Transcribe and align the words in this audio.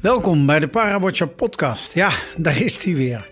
Welkom 0.00 0.46
bij 0.46 0.60
de 0.60 0.68
Parawatcher 0.68 1.28
podcast. 1.28 1.94
Ja, 1.94 2.10
daar 2.36 2.60
is 2.60 2.84
hij 2.84 2.94
weer. 2.94 3.28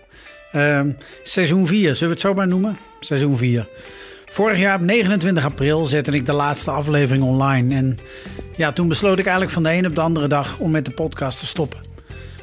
Ehm, 0.51 0.91
seizoen 1.23 1.67
4, 1.67 1.93
zullen 1.93 1.99
we 1.99 2.09
het 2.09 2.19
zo 2.19 2.33
maar 2.33 2.47
noemen? 2.47 2.77
Seizoen 2.99 3.37
4. 3.37 3.67
Vorig 4.25 4.59
jaar 4.59 4.75
op 4.75 4.81
29 4.81 5.45
april 5.45 5.85
zette 5.85 6.11
ik 6.11 6.25
de 6.25 6.33
laatste 6.33 6.71
aflevering 6.71 7.23
online. 7.23 7.75
En 7.75 7.97
ja, 8.57 8.71
toen 8.71 8.87
besloot 8.87 9.19
ik 9.19 9.25
eigenlijk 9.25 9.53
van 9.53 9.63
de 9.63 9.73
een 9.73 9.85
op 9.85 9.95
de 9.95 10.01
andere 10.01 10.27
dag 10.27 10.57
om 10.57 10.71
met 10.71 10.85
de 10.85 10.91
podcast 10.91 11.39
te 11.39 11.45
stoppen. 11.45 11.79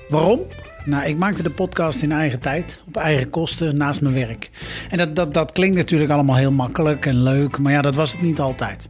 Waarom? 0.08 0.40
Nou, 0.85 1.04
ik 1.04 1.19
maakte 1.19 1.43
de 1.43 1.51
podcast 1.51 2.03
in 2.03 2.13
eigen 2.13 2.38
tijd, 2.38 2.81
op 2.87 2.97
eigen 2.97 3.31
kosten, 3.31 3.77
naast 3.77 4.01
mijn 4.01 4.15
werk. 4.15 4.51
En 4.90 4.99
dat, 4.99 5.17
dat, 5.17 5.35
dat 5.35 5.53
klinkt 5.53 5.77
natuurlijk 5.77 6.11
allemaal 6.11 6.37
heel 6.37 6.53
makkelijk 6.53 7.06
en 7.06 7.22
leuk, 7.22 7.58
maar 7.58 7.72
ja, 7.72 7.83
dat 7.83 7.95
was 7.95 8.13
het 8.13 8.22
niet 8.22 8.40
altijd. 8.40 8.88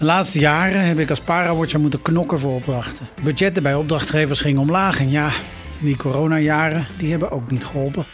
De 0.00 0.06
laatste 0.06 0.38
jaren 0.38 0.86
heb 0.86 0.98
ik 0.98 1.10
als 1.10 1.20
parawatcher 1.20 1.80
moeten 1.80 2.02
knokken 2.02 2.38
voor 2.38 2.54
opdrachten. 2.54 3.08
Budgetten 3.22 3.62
bij 3.62 3.74
opdrachtgevers 3.74 4.40
gingen 4.40 4.60
omlaag 4.60 5.00
en 5.00 5.10
ja, 5.10 5.30
die 5.78 5.96
coronajaren 5.96 6.86
die 6.98 7.10
hebben 7.10 7.30
ook 7.30 7.50
niet 7.50 7.64
geholpen. 7.64 8.04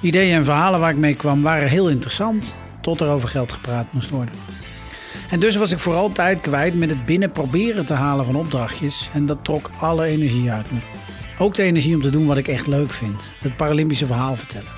Ideeën 0.00 0.34
en 0.34 0.44
verhalen 0.44 0.80
waar 0.80 0.90
ik 0.90 0.96
mee 0.96 1.14
kwam 1.14 1.42
waren 1.42 1.68
heel 1.68 1.88
interessant, 1.88 2.54
tot 2.80 3.00
er 3.00 3.08
over 3.08 3.28
geld 3.28 3.52
gepraat 3.52 3.92
moest 3.92 4.10
worden. 4.10 4.34
En 5.30 5.40
dus 5.40 5.56
was 5.56 5.70
ik 5.70 5.78
vooral 5.78 6.12
tijd 6.12 6.40
kwijt 6.40 6.74
met 6.74 6.90
het 6.90 7.06
binnen 7.06 7.32
proberen 7.32 7.86
te 7.86 7.94
halen 7.94 8.24
van 8.24 8.36
opdrachtjes 8.36 9.10
en 9.12 9.26
dat 9.26 9.44
trok 9.44 9.70
alle 9.80 10.04
energie 10.04 10.50
uit 10.50 10.70
me. 10.70 10.78
Ook 11.38 11.54
de 11.54 11.62
energie 11.62 11.94
om 11.94 12.02
te 12.02 12.10
doen 12.10 12.26
wat 12.26 12.36
ik 12.36 12.48
echt 12.48 12.66
leuk 12.66 12.90
vind, 12.90 13.20
het 13.38 13.56
Paralympische 13.56 14.06
verhaal 14.06 14.36
vertellen. 14.36 14.72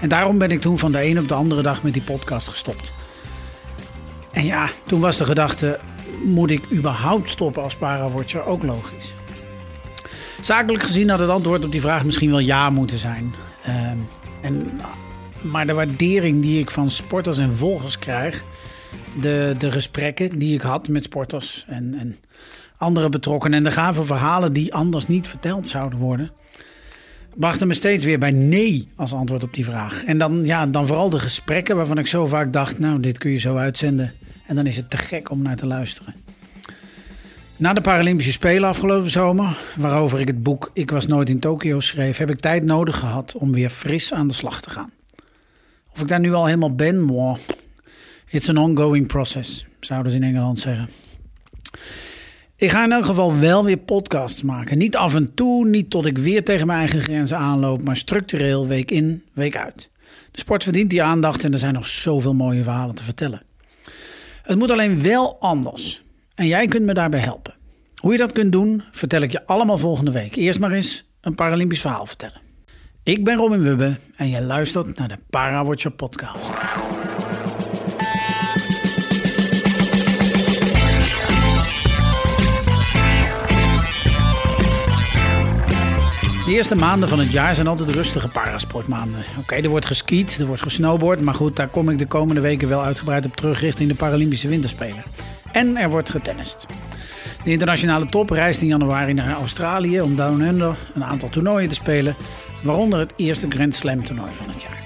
En 0.00 0.08
daarom 0.08 0.38
ben 0.38 0.50
ik 0.50 0.60
toen 0.60 0.78
van 0.78 0.92
de 0.92 1.04
een 1.04 1.18
op 1.18 1.28
de 1.28 1.34
andere 1.34 1.62
dag 1.62 1.82
met 1.82 1.92
die 1.92 2.02
podcast 2.02 2.48
gestopt. 2.48 2.99
En 4.32 4.44
ja, 4.44 4.68
toen 4.86 5.00
was 5.00 5.16
de 5.16 5.24
gedachte: 5.24 5.78
moet 6.24 6.50
ik 6.50 6.72
überhaupt 6.72 7.30
stoppen 7.30 7.62
als 7.62 7.76
parawatcher? 7.76 8.46
Ook 8.46 8.62
logisch. 8.62 9.12
Zakelijk 10.40 10.82
gezien 10.82 11.08
had 11.08 11.18
het 11.18 11.28
antwoord 11.28 11.64
op 11.64 11.72
die 11.72 11.80
vraag 11.80 12.04
misschien 12.04 12.30
wel 12.30 12.38
ja 12.38 12.70
moeten 12.70 12.98
zijn. 12.98 13.34
Ehm, 13.64 13.96
en, 14.40 14.80
maar 15.40 15.66
de 15.66 15.72
waardering 15.72 16.42
die 16.42 16.60
ik 16.60 16.70
van 16.70 16.90
sporters 16.90 17.38
en 17.38 17.56
volgers 17.56 17.98
krijg, 17.98 18.42
de, 19.20 19.54
de 19.58 19.72
gesprekken 19.72 20.38
die 20.38 20.54
ik 20.54 20.60
had 20.60 20.88
met 20.88 21.04
sporters 21.04 21.64
en, 21.68 21.94
en 21.98 22.16
andere 22.76 23.08
betrokkenen 23.08 23.58
en 23.58 23.64
de 23.64 23.70
gave 23.70 24.04
verhalen 24.04 24.52
die 24.52 24.74
anders 24.74 25.06
niet 25.06 25.28
verteld 25.28 25.68
zouden 25.68 25.98
worden, 25.98 26.30
brachten 27.34 27.66
me 27.66 27.74
steeds 27.74 28.04
weer 28.04 28.18
bij 28.18 28.30
nee 28.30 28.88
als 28.96 29.12
antwoord 29.12 29.42
op 29.42 29.54
die 29.54 29.64
vraag. 29.64 30.04
En 30.04 30.18
dan, 30.18 30.44
ja, 30.44 30.66
dan 30.66 30.86
vooral 30.86 31.10
de 31.10 31.18
gesprekken 31.18 31.76
waarvan 31.76 31.98
ik 31.98 32.06
zo 32.06 32.26
vaak 32.26 32.52
dacht, 32.52 32.78
nou, 32.78 33.00
dit 33.00 33.18
kun 33.18 33.30
je 33.30 33.38
zo 33.38 33.56
uitzenden. 33.56 34.12
En 34.50 34.56
dan 34.56 34.66
is 34.66 34.76
het 34.76 34.90
te 34.90 34.96
gek 34.96 35.30
om 35.30 35.42
naar 35.42 35.56
te 35.56 35.66
luisteren. 35.66 36.14
Na 37.56 37.72
de 37.72 37.80
Paralympische 37.80 38.32
Spelen 38.32 38.68
afgelopen 38.68 39.10
zomer, 39.10 39.58
waarover 39.76 40.20
ik 40.20 40.26
het 40.26 40.42
boek 40.42 40.70
Ik 40.72 40.90
was 40.90 41.06
nooit 41.06 41.28
in 41.28 41.38
Tokio 41.38 41.80
schreef, 41.80 42.16
heb 42.16 42.30
ik 42.30 42.40
tijd 42.40 42.64
nodig 42.64 42.98
gehad 42.98 43.34
om 43.34 43.52
weer 43.52 43.70
fris 43.70 44.12
aan 44.12 44.28
de 44.28 44.34
slag 44.34 44.60
te 44.60 44.70
gaan. 44.70 44.90
Of 45.92 46.00
ik 46.00 46.08
daar 46.08 46.20
nu 46.20 46.32
al 46.32 46.44
helemaal 46.44 46.74
ben, 46.74 47.00
moi, 47.00 47.36
it's 48.28 48.48
an 48.48 48.56
ongoing 48.56 49.06
process, 49.06 49.66
zouden 49.80 50.12
ze 50.12 50.18
in 50.18 50.24
Engeland 50.24 50.58
zeggen. 50.58 50.90
Ik 52.56 52.70
ga 52.70 52.84
in 52.84 52.92
elk 52.92 53.04
geval 53.04 53.38
wel 53.38 53.64
weer 53.64 53.78
podcasts 53.78 54.42
maken. 54.42 54.78
Niet 54.78 54.96
af 54.96 55.14
en 55.14 55.34
toe, 55.34 55.66
niet 55.66 55.90
tot 55.90 56.06
ik 56.06 56.18
weer 56.18 56.44
tegen 56.44 56.66
mijn 56.66 56.78
eigen 56.78 57.00
grenzen 57.00 57.38
aanloop, 57.38 57.82
maar 57.82 57.96
structureel 57.96 58.66
week 58.66 58.90
in, 58.90 59.22
week 59.32 59.56
uit. 59.56 59.90
De 60.30 60.38
sport 60.38 60.62
verdient 60.62 60.90
die 60.90 61.02
aandacht 61.02 61.44
en 61.44 61.52
er 61.52 61.58
zijn 61.58 61.74
nog 61.74 61.86
zoveel 61.86 62.34
mooie 62.34 62.62
verhalen 62.62 62.94
te 62.94 63.02
vertellen. 63.02 63.48
Het 64.50 64.58
moet 64.58 64.70
alleen 64.70 65.02
wel 65.02 65.36
anders. 65.40 66.02
En 66.34 66.46
jij 66.46 66.66
kunt 66.66 66.84
me 66.84 66.94
daarbij 66.94 67.20
helpen. 67.20 67.54
Hoe 67.96 68.12
je 68.12 68.18
dat 68.18 68.32
kunt 68.32 68.52
doen, 68.52 68.82
vertel 68.92 69.20
ik 69.20 69.32
je 69.32 69.46
allemaal 69.46 69.78
volgende 69.78 70.10
week. 70.10 70.36
Eerst 70.36 70.58
maar 70.58 70.72
eens 70.72 71.04
een 71.20 71.34
Paralympisch 71.34 71.80
verhaal 71.80 72.06
vertellen. 72.06 72.40
Ik 73.02 73.24
ben 73.24 73.36
Robin 73.36 73.62
Wubbe 73.62 73.98
en 74.16 74.28
je 74.28 74.42
luistert 74.42 74.98
naar 74.98 75.08
de 75.08 75.18
Parawatcher 75.30 75.90
podcast. 75.90 76.52
De 86.50 86.56
eerste 86.56 86.76
maanden 86.76 87.08
van 87.08 87.18
het 87.18 87.32
jaar 87.32 87.54
zijn 87.54 87.66
altijd 87.66 87.90
rustige 87.90 88.28
parasportmaanden. 88.28 89.24
Oké, 89.38 89.54
er 89.54 89.68
wordt 89.68 89.86
geskiet, 89.86 90.38
er 90.38 90.46
wordt 90.46 90.62
gesnowboard, 90.62 91.20
maar 91.20 91.34
goed, 91.34 91.56
daar 91.56 91.68
kom 91.68 91.88
ik 91.88 91.98
de 91.98 92.06
komende 92.06 92.40
weken 92.40 92.68
wel 92.68 92.82
uitgebreid 92.82 93.26
op 93.26 93.36
terug 93.36 93.60
richting 93.60 93.88
de 93.88 93.94
Paralympische 93.94 94.48
Winterspelen. 94.48 95.02
En 95.52 95.76
er 95.76 95.90
wordt 95.90 96.10
getennist. 96.10 96.66
De 97.44 97.50
internationale 97.50 98.06
top 98.06 98.30
reist 98.30 98.60
in 98.60 98.66
januari 98.66 99.12
naar 99.12 99.36
Australië 99.36 100.00
om 100.00 100.16
Down 100.16 100.40
Under 100.40 100.78
een 100.94 101.04
aantal 101.04 101.28
toernooien 101.28 101.68
te 101.68 101.74
spelen, 101.74 102.16
waaronder 102.62 102.98
het 102.98 103.12
eerste 103.16 103.46
Grand 103.48 103.74
Slam 103.74 104.04
toernooi 104.04 104.30
van 104.34 104.50
het 104.52 104.62
jaar. 104.62 104.78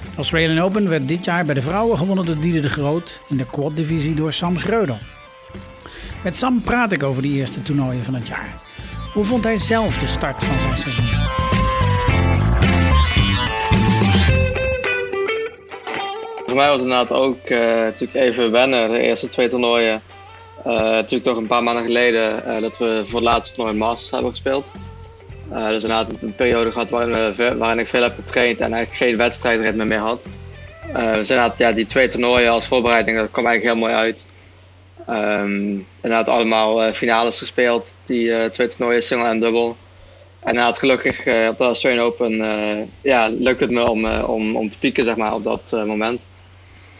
De 0.00 0.16
Australian 0.16 0.64
Open 0.64 0.88
werd 0.88 1.08
dit 1.08 1.24
jaar 1.24 1.44
bij 1.44 1.54
de 1.54 1.62
vrouwen 1.62 1.98
gewonnen 1.98 2.26
door 2.26 2.40
Diede 2.40 2.60
de 2.60 2.70
Groot 2.70 3.20
in 3.28 3.36
de 3.36 3.46
quad-divisie 3.46 4.14
door 4.14 4.32
Sam 4.32 4.58
Schreuder. 4.58 4.98
Met 6.24 6.36
Sam 6.36 6.60
praat 6.60 6.92
ik 6.92 7.02
over 7.02 7.22
die 7.22 7.34
eerste 7.34 7.62
toernooien 7.62 8.04
van 8.04 8.14
het 8.14 8.26
jaar. 8.26 8.70
Hoe 9.12 9.24
vond 9.24 9.44
hij 9.44 9.58
zelf 9.58 9.96
de 9.96 10.06
start 10.06 10.44
van 10.44 10.60
zijn 10.60 10.78
seizoen? 10.78 11.26
Voor 16.46 16.56
mij 16.56 16.66
was 16.66 16.80
het 16.80 16.90
inderdaad 16.90 17.12
ook 17.12 17.48
uh, 17.48 17.58
natuurlijk 17.60 18.14
even 18.14 18.50
wennen, 18.50 18.90
de 18.90 18.98
eerste 18.98 19.26
twee 19.26 19.48
toernooien. 19.48 20.02
Uh, 20.66 20.72
natuurlijk 20.72 21.24
toch 21.24 21.36
een 21.36 21.46
paar 21.46 21.62
maanden 21.62 21.84
geleden 21.84 22.42
uh, 22.46 22.60
dat 22.60 22.78
we 22.78 23.02
voor 23.04 23.20
het 23.20 23.28
laatste 23.28 23.54
toernooi 23.54 23.76
Masters 23.76 24.10
hebben 24.10 24.30
gespeeld. 24.30 24.70
dus 25.48 25.82
inderdaad 25.82 26.08
een 26.20 26.34
periode 26.34 26.72
gehad 26.72 26.90
waarin, 26.90 27.58
waarin 27.58 27.78
ik 27.78 27.86
veel 27.86 28.02
heb 28.02 28.14
getraind 28.14 28.60
en 28.60 28.72
eigenlijk 28.72 29.04
geen 29.04 29.16
wedstrijdritme 29.16 29.84
meer 29.84 29.98
had. 29.98 30.22
dus 30.92 31.30
inderdaad, 31.30 31.58
ja, 31.58 31.72
die 31.72 31.86
twee 31.86 32.08
toernooien 32.08 32.50
als 32.50 32.66
voorbereiding, 32.66 33.16
dat 33.16 33.30
kwam 33.30 33.46
eigenlijk 33.46 33.74
heel 33.74 33.86
mooi 33.86 34.00
uit. 34.02 34.26
Um, 35.10 35.86
inderdaad 36.00 36.28
allemaal 36.28 36.86
uh, 36.86 36.92
finales 36.92 37.38
gespeeld, 37.38 37.86
die 38.04 38.26
uh, 38.26 38.44
twee 38.44 38.68
toernooien, 38.68 39.02
single 39.02 39.28
en 39.28 39.40
dubbel. 39.40 39.76
En 40.40 40.48
inderdaad 40.48 40.78
gelukkig 40.78 41.26
uh, 41.26 41.48
op 41.48 41.58
de 41.58 41.64
Australian 41.64 42.04
Open 42.04 42.36
ja, 43.00 43.28
lukt 43.28 43.60
het 43.60 43.70
me 43.70 43.90
om, 43.90 44.06
om, 44.06 44.56
om 44.56 44.70
te 44.70 44.78
pieken 44.78 45.04
zeg 45.04 45.16
maar, 45.16 45.34
op 45.34 45.44
dat 45.44 45.84
moment. 45.86 46.20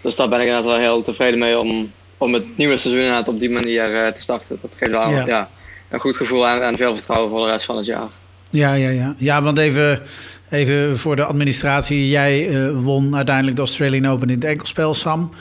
Dus 0.01 0.17
daar 0.17 0.29
ben 0.29 0.41
ik 0.41 0.47
inderdaad 0.47 0.71
wel 0.71 0.81
heel 0.81 1.03
tevreden 1.03 1.39
mee 1.39 1.59
om, 1.59 1.93
om 2.19 2.35
het 2.35 2.57
nieuwe 2.57 2.77
seizoen 2.77 3.03
inderdaad 3.03 3.29
op 3.29 3.41
die 3.41 3.51
manier 3.51 4.13
te 4.15 4.23
starten. 4.23 4.59
Dat 4.61 4.71
geeft 4.77 4.91
wel 4.91 5.11
ja. 5.11 5.27
ja. 5.27 5.49
een 5.89 6.01
goed 6.01 6.17
gevoel 6.17 6.49
en, 6.49 6.63
en 6.63 6.77
veel 6.77 6.95
vertrouwen 6.95 7.31
voor 7.31 7.47
de 7.47 7.53
rest 7.53 7.65
van 7.65 7.77
het 7.77 7.87
jaar. 7.87 8.09
Ja, 8.51 8.75
ja, 8.75 8.89
ja. 8.89 9.15
ja 9.19 9.43
want 9.43 9.59
even, 9.59 10.03
even 10.51 10.99
voor 10.99 11.17
de 11.17 11.25
administratie. 11.25 12.09
Jij 12.09 12.49
won 12.73 13.17
uiteindelijk 13.17 13.57
de 13.57 13.63
Australian 13.63 14.13
Open 14.13 14.29
in 14.29 14.35
het 14.35 14.45
enkelspel, 14.45 14.95
Sam. 14.95 15.33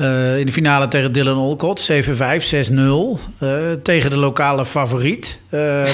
Uh, 0.00 0.38
in 0.38 0.46
de 0.46 0.52
finale 0.52 0.88
tegen 0.88 1.12
Dylan 1.12 1.38
Olcott, 1.38 1.90
7-5, 1.92 1.94
6-0. 2.70 2.74
Uh, 3.42 3.72
tegen 3.82 4.10
de 4.10 4.16
lokale 4.16 4.66
favoriet. 4.66 5.40
Uh, 5.50 5.90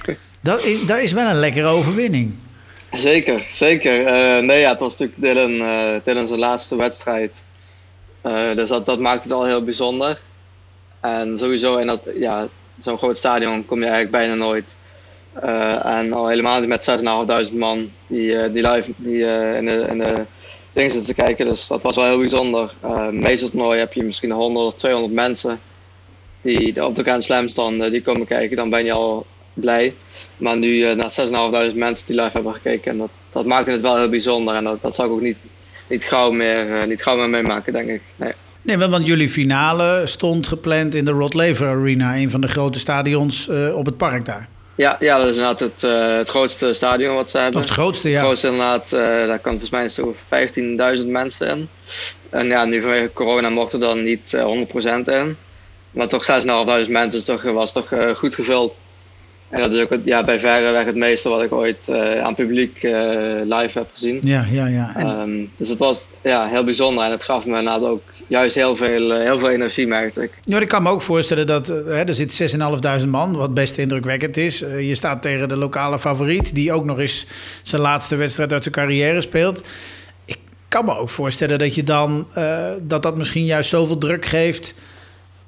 dat, 0.40 0.64
is, 0.64 0.86
dat 0.86 0.98
is 0.98 1.12
wel 1.12 1.26
een 1.26 1.38
lekkere 1.38 1.66
overwinning. 1.66 2.34
Zeker, 2.92 3.40
zeker. 3.52 4.00
Uh, 4.00 4.44
nee, 4.46 4.60
ja, 4.60 4.70
het 4.70 4.80
was 4.80 4.98
natuurlijk 4.98 5.20
Dylan, 5.20 6.00
Dylan 6.04 6.26
zijn 6.26 6.38
laatste 6.38 6.76
wedstrijd. 6.76 7.32
dus 8.54 8.68
dat, 8.68 8.86
dat 8.86 8.98
maakt 8.98 9.22
het 9.22 9.32
al 9.32 9.44
heel 9.44 9.64
bijzonder. 9.64 10.20
En 11.00 11.38
sowieso 11.38 11.76
in 11.76 11.86
dat, 11.86 12.00
ja, 12.14 12.48
zo'n 12.80 12.98
groot 12.98 13.18
stadion 13.18 13.66
kom 13.66 13.78
je 13.78 13.84
eigenlijk 13.84 14.12
bijna 14.12 14.34
nooit. 14.34 14.76
en 15.82 16.12
al 16.12 16.28
helemaal 16.28 16.60
niet 16.60 16.68
met 16.68 17.48
6.500 17.50 17.56
man 17.56 17.90
die, 18.06 18.52
die 18.52 18.68
live 18.68 18.92
die, 18.96 19.20
in 19.56 19.66
de, 19.66 19.86
in 19.90 19.98
de 19.98 20.24
dingen 20.76 21.04
te 21.04 21.14
kijken. 21.14 21.46
Dus 21.46 21.66
dat 21.66 21.82
was 21.82 21.96
wel 21.96 22.04
heel 22.04 22.18
bijzonder. 22.18 22.74
Uh, 22.84 23.08
meestal 23.08 23.48
toernooi 23.48 23.78
heb 23.78 23.92
je 23.92 24.02
misschien 24.02 24.30
100 24.30 24.66
of 24.66 24.74
200 24.74 25.14
mensen 25.14 25.60
die 26.40 26.84
op 26.84 26.96
de 26.96 27.02
Grand 27.02 27.24
Slam 27.24 27.48
staan, 27.48 27.78
die 27.78 28.02
komen 28.02 28.26
kijken. 28.26 28.56
Dan 28.56 28.70
ben 28.70 28.84
je 28.84 28.92
al 28.92 29.26
blij. 29.54 29.94
Maar 30.36 30.58
nu 30.58 30.68
uh, 30.68 30.92
naar 30.92 31.70
6.500 31.70 31.74
mensen 31.74 32.06
die 32.06 32.16
live 32.22 32.32
hebben 32.32 32.54
gekeken. 32.54 32.90
En 32.90 32.98
dat, 32.98 33.10
dat 33.32 33.44
maakte 33.44 33.70
het 33.70 33.80
wel 33.80 33.96
heel 33.96 34.08
bijzonder. 34.08 34.54
En 34.54 34.64
dat, 34.64 34.82
dat 34.82 34.94
zou 34.94 35.08
ik 35.08 35.14
ook 35.14 35.20
niet, 35.20 35.36
niet, 35.88 36.04
gauw 36.04 36.30
meer, 36.30 36.66
uh, 36.66 36.84
niet 36.84 37.02
gauw 37.02 37.16
meer 37.16 37.30
meemaken, 37.30 37.72
denk 37.72 37.88
ik. 37.88 38.02
Nee. 38.16 38.32
Nee, 38.62 38.76
want 38.76 39.06
jullie 39.06 39.28
finale 39.28 40.02
stond 40.04 40.46
gepland 40.48 40.94
in 40.94 41.04
de 41.04 41.10
Rod 41.10 41.34
Laver 41.34 41.66
Arena, 41.66 42.16
een 42.16 42.30
van 42.30 42.40
de 42.40 42.48
grote 42.48 42.78
stadions 42.78 43.48
uh, 43.48 43.76
op 43.76 43.86
het 43.86 43.96
park 43.96 44.24
daar. 44.24 44.48
Ja, 44.76 44.96
ja, 45.00 45.18
dat 45.18 45.28
is 45.28 45.36
inderdaad 45.36 45.60
het, 45.60 45.82
uh, 45.82 46.16
het 46.16 46.28
grootste 46.28 46.72
stadion 46.72 47.14
wat 47.14 47.30
ze 47.30 47.38
hebben. 47.38 47.60
Of 47.60 47.66
het 47.66 47.78
grootste, 47.78 48.08
ja. 48.08 48.14
Het 48.14 48.24
grootste 48.24 48.46
inderdaad, 48.46 48.92
uh, 48.92 49.00
daar 49.00 49.38
kan 49.38 49.50
volgens 49.50 49.70
mij 49.70 49.88
zo 49.88 50.14
15.000 51.02 51.06
mensen 51.06 51.48
in. 51.48 51.68
En 52.30 52.46
ja, 52.46 52.64
nu 52.64 52.80
vanwege 52.80 53.12
corona 53.12 53.50
mochten 53.50 53.80
er 53.80 53.88
dan 53.88 54.02
niet 54.02 54.32
uh, 54.32 54.64
100% 55.02 55.04
in. 55.04 55.36
Maar 55.90 56.08
toch 56.08 56.42
6.500 56.84 56.90
mensen 56.90 57.24
toch, 57.24 57.42
was 57.42 57.72
toch 57.72 57.92
goed 58.14 58.34
gevuld. 58.34 58.76
En 59.48 59.62
dat 59.62 59.70
is 59.70 59.82
ook 59.82 59.90
het, 59.90 60.00
ja, 60.04 60.24
bij 60.24 60.40
verre 60.40 60.72
weg 60.72 60.84
het 60.84 60.94
meeste 60.94 61.28
wat 61.28 61.42
ik 61.42 61.52
ooit 61.52 61.88
uh, 61.88 62.20
aan 62.20 62.34
publiek 62.34 62.82
uh, 62.82 62.92
live 63.44 63.78
heb 63.78 63.88
gezien. 63.92 64.18
Ja, 64.22 64.46
ja, 64.50 64.66
ja. 64.66 64.92
En... 64.94 65.08
Um, 65.08 65.50
dus 65.56 65.68
het 65.68 65.78
was 65.78 66.06
ja, 66.22 66.46
heel 66.46 66.64
bijzonder 66.64 67.04
en 67.04 67.10
het 67.10 67.22
gaf 67.22 67.46
me 67.46 67.58
inderdaad 67.58 67.82
ook 67.82 68.02
juist 68.26 68.54
heel 68.54 68.76
veel, 68.76 69.10
uh, 69.10 69.18
heel 69.18 69.38
veel 69.38 69.50
energie, 69.50 69.86
merkte 69.86 70.22
ik. 70.22 70.30
Ja, 70.42 70.60
ik 70.60 70.68
kan 70.68 70.82
me 70.82 70.90
ook 70.90 71.02
voorstellen 71.02 71.46
dat 71.46 71.66
hè, 71.66 72.04
er 72.04 72.14
zit 72.14 72.56
6.500 73.02 73.08
man, 73.08 73.36
wat 73.36 73.54
best 73.54 73.78
indrukwekkend 73.78 74.36
is. 74.36 74.58
je 74.58 74.94
staat 74.94 75.22
tegen 75.22 75.48
de 75.48 75.56
lokale 75.56 75.98
favoriet, 75.98 76.54
die 76.54 76.72
ook 76.72 76.84
nog 76.84 76.98
eens 76.98 77.26
zijn 77.62 77.82
laatste 77.82 78.16
wedstrijd 78.16 78.52
uit 78.52 78.62
zijn 78.62 78.74
carrière 78.74 79.20
speelt. 79.20 79.66
Ik 80.24 80.38
kan 80.68 80.84
me 80.84 80.96
ook 80.98 81.10
voorstellen 81.10 81.58
dat 81.58 81.74
je 81.74 81.84
dan, 81.84 82.26
dat 82.82 83.02
dat 83.02 83.16
misschien 83.16 83.44
juist 83.44 83.70
zoveel 83.70 83.98
druk 83.98 84.26
geeft 84.26 84.74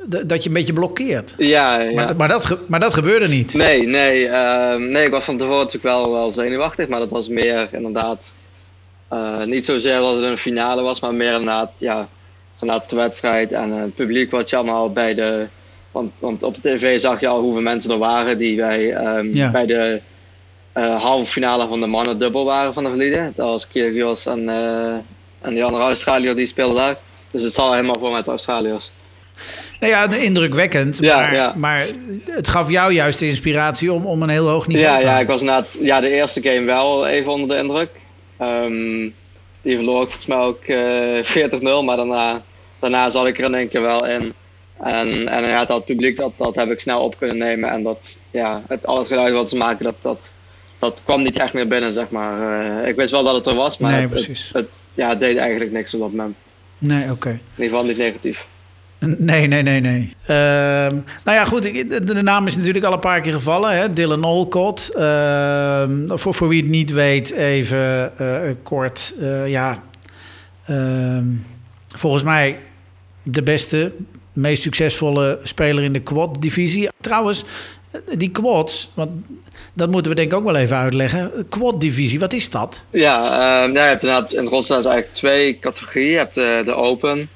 dat 0.09 0.43
je 0.43 0.49
een 0.49 0.55
beetje 0.55 0.73
blokkeert. 0.73 1.35
Ja, 1.37 1.81
ja. 1.81 1.95
Maar, 1.95 2.17
maar, 2.17 2.29
dat, 2.29 2.59
maar 2.67 2.81
dat 2.81 2.95
gebeurde 2.95 3.29
niet. 3.29 3.55
Nee, 3.55 3.87
nee, 3.87 4.27
uh, 4.27 4.75
nee, 4.75 5.05
ik 5.05 5.11
was 5.11 5.25
van 5.25 5.39
tevoren 5.39 5.59
natuurlijk 5.59 5.95
wel, 5.95 6.13
wel 6.13 6.31
zenuwachtig, 6.31 6.89
maar 6.89 6.99
dat 6.99 7.11
was 7.11 7.29
meer 7.29 7.69
inderdaad 7.73 8.33
uh, 9.13 9.45
niet 9.45 9.65
zozeer 9.65 9.97
dat 9.97 10.15
het 10.15 10.25
een 10.25 10.39
finale 10.39 10.83
was, 10.83 11.01
maar 11.01 11.15
meer 11.15 11.33
inderdaad, 11.33 11.71
ja, 11.79 12.09
inderdaad 12.61 12.91
de 12.91 12.97
wedstrijd 12.97 13.53
en 13.53 13.71
het 13.71 13.95
publiek 13.95 14.31
wat 14.31 14.51
je 14.51 14.57
allemaal 14.57 14.93
bij 14.93 15.15
de. 15.15 15.47
Want, 15.93 16.13
want 16.19 16.43
op 16.43 16.55
de 16.55 16.61
tv 16.61 17.01
zag 17.01 17.21
je 17.21 17.29
al 17.29 17.41
hoeveel 17.41 17.63
mensen 17.63 17.91
er 17.91 17.99
waren 17.99 18.39
die 18.39 18.57
bij, 18.57 19.07
um, 19.17 19.35
ja. 19.35 19.51
bij 19.51 19.67
de 19.67 20.01
uh, 20.77 21.03
halve 21.03 21.33
finale 21.33 21.67
van 21.67 21.81
de 21.81 21.87
mannen 21.87 22.19
dubbel 22.19 22.45
waren 22.45 22.75
van 22.75 22.83
de 22.83 22.89
verleden. 22.89 23.33
Dat 23.37 23.47
was 23.47 23.69
Kyrgios 23.69 24.27
en, 24.27 24.49
en 25.41 25.55
die 25.55 25.65
andere 25.65 25.85
Australiër 25.85 26.37
die 26.37 26.47
speelde 26.47 26.75
daar. 26.75 26.97
Dus 27.31 27.43
het 27.43 27.53
zal 27.53 27.73
helemaal 27.73 27.99
voor 27.99 28.13
met 28.13 28.25
de 28.25 28.31
Australiërs. 28.31 28.93
Nou 29.81 29.93
ja, 29.93 30.13
indrukwekkend. 30.13 30.99
Ja, 31.01 31.21
maar, 31.21 31.35
ja. 31.35 31.55
maar 31.57 31.87
het 32.25 32.49
gaf 32.49 32.71
jou 32.71 32.93
juist 32.93 33.19
de 33.19 33.27
inspiratie 33.27 33.93
om, 33.93 34.07
om 34.07 34.23
een 34.23 34.29
heel 34.29 34.49
hoog 34.49 34.67
niveau 34.67 34.93
ja, 34.93 34.99
te 34.99 35.05
Ja, 35.05 35.19
ik 35.19 35.27
was 35.27 35.43
na 35.43 35.57
het, 35.57 35.79
ja, 35.81 36.01
de 36.01 36.11
eerste 36.11 36.43
game 36.43 36.65
wel 36.65 37.07
even 37.07 37.33
onder 37.33 37.57
de 37.57 37.63
indruk. 37.63 37.91
Um, 38.41 39.15
die 39.63 39.77
verloor 39.77 40.03
ik 40.03 40.11
volgens 40.11 40.27
mij 40.27 40.39
ook 40.39 40.67
uh, 40.67 41.81
40-0, 41.83 41.85
maar 41.85 41.97
daarna, 41.97 42.43
daarna 42.79 43.11
zat 43.11 43.27
ik 43.27 43.39
er 43.39 43.45
in 43.45 43.55
één 43.55 43.69
keer 43.69 43.83
wel 43.83 44.07
in. 44.07 44.33
En, 44.83 45.29
en 45.29 45.43
ja, 45.43 45.65
dat 45.65 45.85
publiek, 45.85 46.17
dat, 46.17 46.33
dat 46.37 46.55
heb 46.55 46.71
ik 46.71 46.81
snel 46.81 47.01
op 47.01 47.19
kunnen 47.19 47.37
nemen. 47.37 47.71
En 47.71 47.83
dat, 47.83 48.19
ja, 48.31 48.63
het, 48.69 48.87
al 48.87 48.99
het 48.99 49.07
geluid 49.07 49.33
wat 49.33 49.49
te 49.49 49.57
maken, 49.57 49.85
dat, 49.85 49.95
dat, 50.01 50.33
dat 50.79 51.03
kwam 51.05 51.23
niet 51.23 51.39
echt 51.39 51.53
meer 51.53 51.69
binnen, 51.69 51.95
zeg 51.95 52.11
maar. 52.11 52.67
Uh, 52.83 52.89
ik 52.89 52.97
wist 52.97 53.11
wel 53.11 53.25
dat 53.25 53.35
het 53.35 53.47
er 53.47 53.55
was, 53.55 53.79
maar 53.79 53.91
nee, 53.91 54.01
het, 54.01 54.11
precies. 54.11 54.51
Het, 54.53 54.55
het, 54.55 54.89
ja, 54.95 55.15
deed 55.15 55.37
eigenlijk 55.37 55.73
niks 55.73 55.95
op 55.95 56.01
dat 56.01 56.11
moment. 56.11 56.37
Nee, 56.79 57.03
oké. 57.03 57.13
Okay. 57.13 57.33
In 57.33 57.41
ieder 57.57 57.71
geval 57.71 57.85
niet 57.85 57.97
negatief. 57.97 58.47
Nee, 59.01 59.47
nee, 59.47 59.63
nee, 59.63 59.81
nee. 59.81 60.13
Uh, 60.23 60.27
nou 60.27 61.03
ja, 61.25 61.45
goed. 61.45 61.63
De, 61.63 62.05
de, 62.05 62.23
naam 62.23 62.47
is 62.47 62.57
natuurlijk 62.57 62.85
al 62.85 62.93
een 62.93 62.99
paar 62.99 63.21
keer 63.21 63.33
gevallen. 63.33 63.79
Hè? 63.79 63.91
Dylan 63.91 64.25
Olcott. 64.25 64.91
Uh, 64.97 65.83
voor, 66.09 66.35
voor 66.35 66.49
wie 66.49 66.61
het 66.61 66.71
niet 66.71 66.93
weet, 66.93 67.31
even 67.31 68.13
uh, 68.21 68.37
kort. 68.63 69.15
ja, 69.47 69.83
ehm, 70.65 71.25
volgens 71.89 72.23
mij 72.23 72.59
de 73.23 73.43
beste, 73.43 73.93
meest 74.33 74.63
succesvolle 74.63 75.39
speler 75.43 75.85
in 75.85 75.93
de 75.93 76.01
quad-divisie. 76.01 76.89
Trouwens, 77.01 77.45
die 78.17 78.31
quads, 78.31 78.91
want 78.95 79.11
dat 79.73 79.91
moeten 79.91 80.11
we 80.11 80.17
denk 80.17 80.33
ik 80.33 80.39
ook 80.39 80.45
wel 80.45 80.57
even 80.57 80.77
uitleggen. 80.77 81.47
Quad-divisie, 81.49 82.19
wat 82.19 82.33
is 82.33 82.51
dat? 82.51 82.81
Ja, 82.91 83.35
ja 83.65 83.67
je 83.67 83.79
hebt 83.79 84.03
inderdaad 84.03 84.33
in 84.33 84.39
het 84.39 84.49
rotstaan 84.49 84.77
eigenlijk 84.77 85.13
twee 85.15 85.59
categorieën. 85.59 86.11
Je 86.11 86.17
hebt 86.17 86.35
de, 86.35 86.63
de 86.65 86.75
Open. 86.75 87.29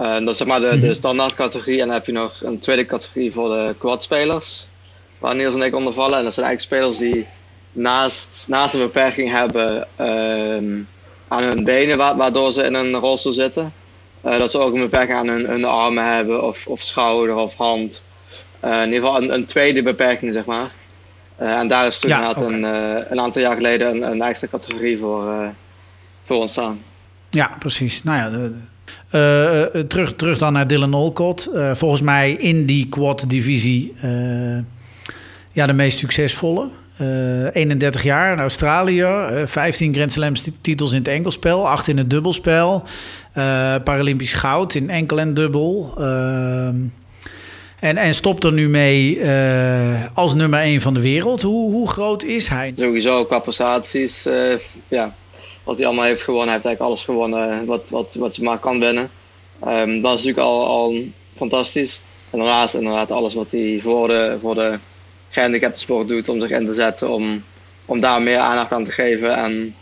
Uh, 0.00 0.18
dat 0.18 0.28
is 0.28 0.36
zeg 0.36 0.46
maar 0.46 0.60
de, 0.60 0.80
de 0.80 0.94
standaard 0.94 1.34
categorie. 1.34 1.80
En 1.80 1.86
dan 1.86 1.96
heb 1.96 2.06
je 2.06 2.12
nog 2.12 2.42
een 2.42 2.58
tweede 2.58 2.86
categorie 2.86 3.32
voor 3.32 3.48
de 3.48 3.74
quad-spelers. 3.78 4.66
Waar 5.18 5.34
Niels 5.34 5.54
en 5.54 5.62
ik 5.62 5.74
onder 5.74 5.92
vallen. 5.92 6.18
En 6.18 6.24
dat 6.24 6.34
zijn 6.34 6.46
eigenlijk 6.46 6.76
spelers 6.76 6.98
die 6.98 7.26
naast, 7.72 8.48
naast 8.48 8.74
een 8.74 8.80
beperking 8.80 9.30
hebben 9.30 9.88
uh, 10.00 10.84
aan 11.28 11.42
hun 11.42 11.64
benen, 11.64 11.96
waardoor 11.96 12.52
ze 12.52 12.62
in 12.62 12.74
een 12.74 12.94
rolstoel 12.94 13.32
zitten. 13.32 13.72
Uh, 14.24 14.38
dat 14.38 14.50
ze 14.50 14.58
ook 14.58 14.74
een 14.74 14.80
beperking 14.80 15.18
aan 15.18 15.28
hun, 15.28 15.46
hun 15.46 15.64
armen 15.64 16.14
hebben, 16.14 16.42
of, 16.42 16.66
of 16.66 16.80
schouder 16.80 17.36
of 17.36 17.54
hand. 17.54 18.04
Uh, 18.64 18.82
in 18.82 18.92
ieder 18.92 19.00
geval 19.00 19.22
een, 19.22 19.34
een, 19.34 19.44
tweede 19.44 19.82
beperking, 19.82 20.32
zeg 20.32 20.44
maar. 20.44 20.70
Uh, 21.40 21.58
en 21.58 21.68
daar 21.68 21.86
is 21.86 21.98
toen 21.98 22.10
Ja, 22.10 22.36
een, 22.36 22.62
een 23.12 23.20
aantal 23.20 23.42
jaar 23.42 23.54
geleden 23.54 23.94
een, 23.94 24.02
een 24.02 24.22
extra 24.22 24.48
categorie 24.48 24.98
voor, 24.98 25.52
voor 26.24 26.36
ontstaan. 26.36 26.82
Ja, 27.30 27.56
precies. 27.58 28.02
Nou 28.02 28.18
ja, 28.18 28.30
de, 28.30 28.50
de, 28.50 28.60
uh, 29.14 29.62
terug, 29.88 30.14
terug 30.14 30.38
dan 30.38 30.52
naar 30.52 30.66
Dylan 30.66 30.94
Olcott. 30.94 31.48
Uh, 31.54 31.74
volgens 31.74 32.00
mij 32.00 32.32
in 32.32 32.66
die 32.66 32.88
quad-divisie 32.88 33.94
ja, 35.52 35.66
de 35.66 35.72
meest 35.72 35.98
succesvolle. 35.98 36.68
31 37.52 38.02
jaar 38.02 38.32
in 38.32 38.38
Australië, 38.38 39.06
15 39.44 39.94
Grand 39.94 40.12
Slam 40.12 40.32
titels 40.60 40.92
in 40.92 40.98
het 40.98 41.08
enkelspel, 41.08 41.68
8 41.68 41.88
in 41.88 41.98
het 41.98 42.10
dubbelspel, 42.10 42.82
Paralympisch 43.84 44.32
goud 44.32 44.74
in 44.74 44.90
enkel 44.90 45.18
en 45.18 45.34
dubbel. 45.34 45.92
en, 47.80 47.96
en 47.96 48.14
stopt 48.14 48.44
er 48.44 48.52
nu 48.52 48.68
mee 48.68 49.20
als 50.14 50.34
nummer 50.34 50.60
1 50.60 50.80
van 50.80 50.94
de 50.94 51.00
wereld. 51.00 51.42
Hoe, 51.42 51.72
hoe 51.72 51.88
groot 51.88 52.22
is 52.22 52.48
hij? 52.48 52.72
Sowieso 52.76 53.24
qua 53.24 53.38
prestaties, 53.38 54.28
ja, 54.88 55.14
wat 55.64 55.76
hij 55.78 55.86
allemaal 55.86 56.04
heeft 56.04 56.22
gewonnen. 56.22 56.48
Hij 56.48 56.54
heeft 56.54 56.66
eigenlijk 56.66 56.94
alles 56.94 57.04
gewonnen 57.04 57.66
wat, 57.66 57.90
wat, 57.90 58.14
wat 58.18 58.36
je 58.36 58.42
maar 58.42 58.58
kan 58.58 58.80
winnen. 58.80 59.10
Um, 59.66 60.02
dat 60.02 60.18
is 60.18 60.24
natuurlijk 60.24 60.38
al, 60.38 60.66
al 60.66 60.94
fantastisch. 61.36 62.02
En 62.30 62.38
daarnaast 62.38 62.74
inderdaad 62.74 63.10
alles 63.10 63.34
wat 63.34 63.50
hij 63.50 63.78
voor 63.82 64.08
de, 64.08 64.36
voor 64.40 64.54
de 64.54 64.78
gehandicapte 65.30 65.80
sport 65.80 66.08
doet 66.08 66.28
om 66.28 66.40
zich 66.40 66.50
in 66.50 66.66
te 66.66 66.72
zetten. 66.72 67.10
Om, 67.10 67.44
om 67.84 68.00
daar 68.00 68.22
meer 68.22 68.38
aandacht 68.38 68.72
aan 68.72 68.84
te 68.84 68.92
geven. 68.92 69.36
En 69.36 69.74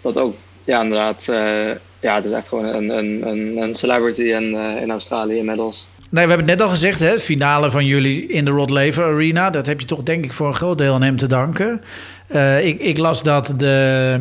dat 0.00 0.16
ook, 0.16 0.34
ja 0.64 0.82
inderdaad, 0.82 1.26
uh, 1.30 1.70
ja 2.00 2.14
het 2.14 2.24
is 2.24 2.30
echt 2.30 2.48
gewoon 2.48 2.64
een, 2.64 2.98
een, 2.98 3.28
een, 3.28 3.62
een 3.62 3.74
celebrity 3.74 4.22
in, 4.22 4.52
uh, 4.52 4.82
in 4.82 4.90
Australië 4.90 5.36
inmiddels. 5.36 5.88
Nee, 6.10 6.24
we 6.24 6.30
hebben 6.30 6.48
het 6.48 6.58
net 6.58 6.66
al 6.66 6.72
gezegd, 6.72 7.00
hè, 7.00 7.20
finale 7.20 7.70
van 7.70 7.84
jullie 7.84 8.26
in 8.26 8.44
de 8.44 8.50
Rod 8.50 8.70
Laver 8.70 9.04
Arena. 9.04 9.50
Dat 9.50 9.66
heb 9.66 9.80
je 9.80 9.86
toch 9.86 10.02
denk 10.02 10.24
ik 10.24 10.32
voor 10.32 10.46
een 10.46 10.54
groot 10.54 10.78
deel 10.78 10.94
aan 10.94 11.02
hem 11.02 11.16
te 11.16 11.26
danken. 11.26 11.82
Uh, 12.28 12.66
ik, 12.66 12.80
ik 12.80 12.98
las 12.98 13.22
dat 13.22 13.54
de... 13.56 14.20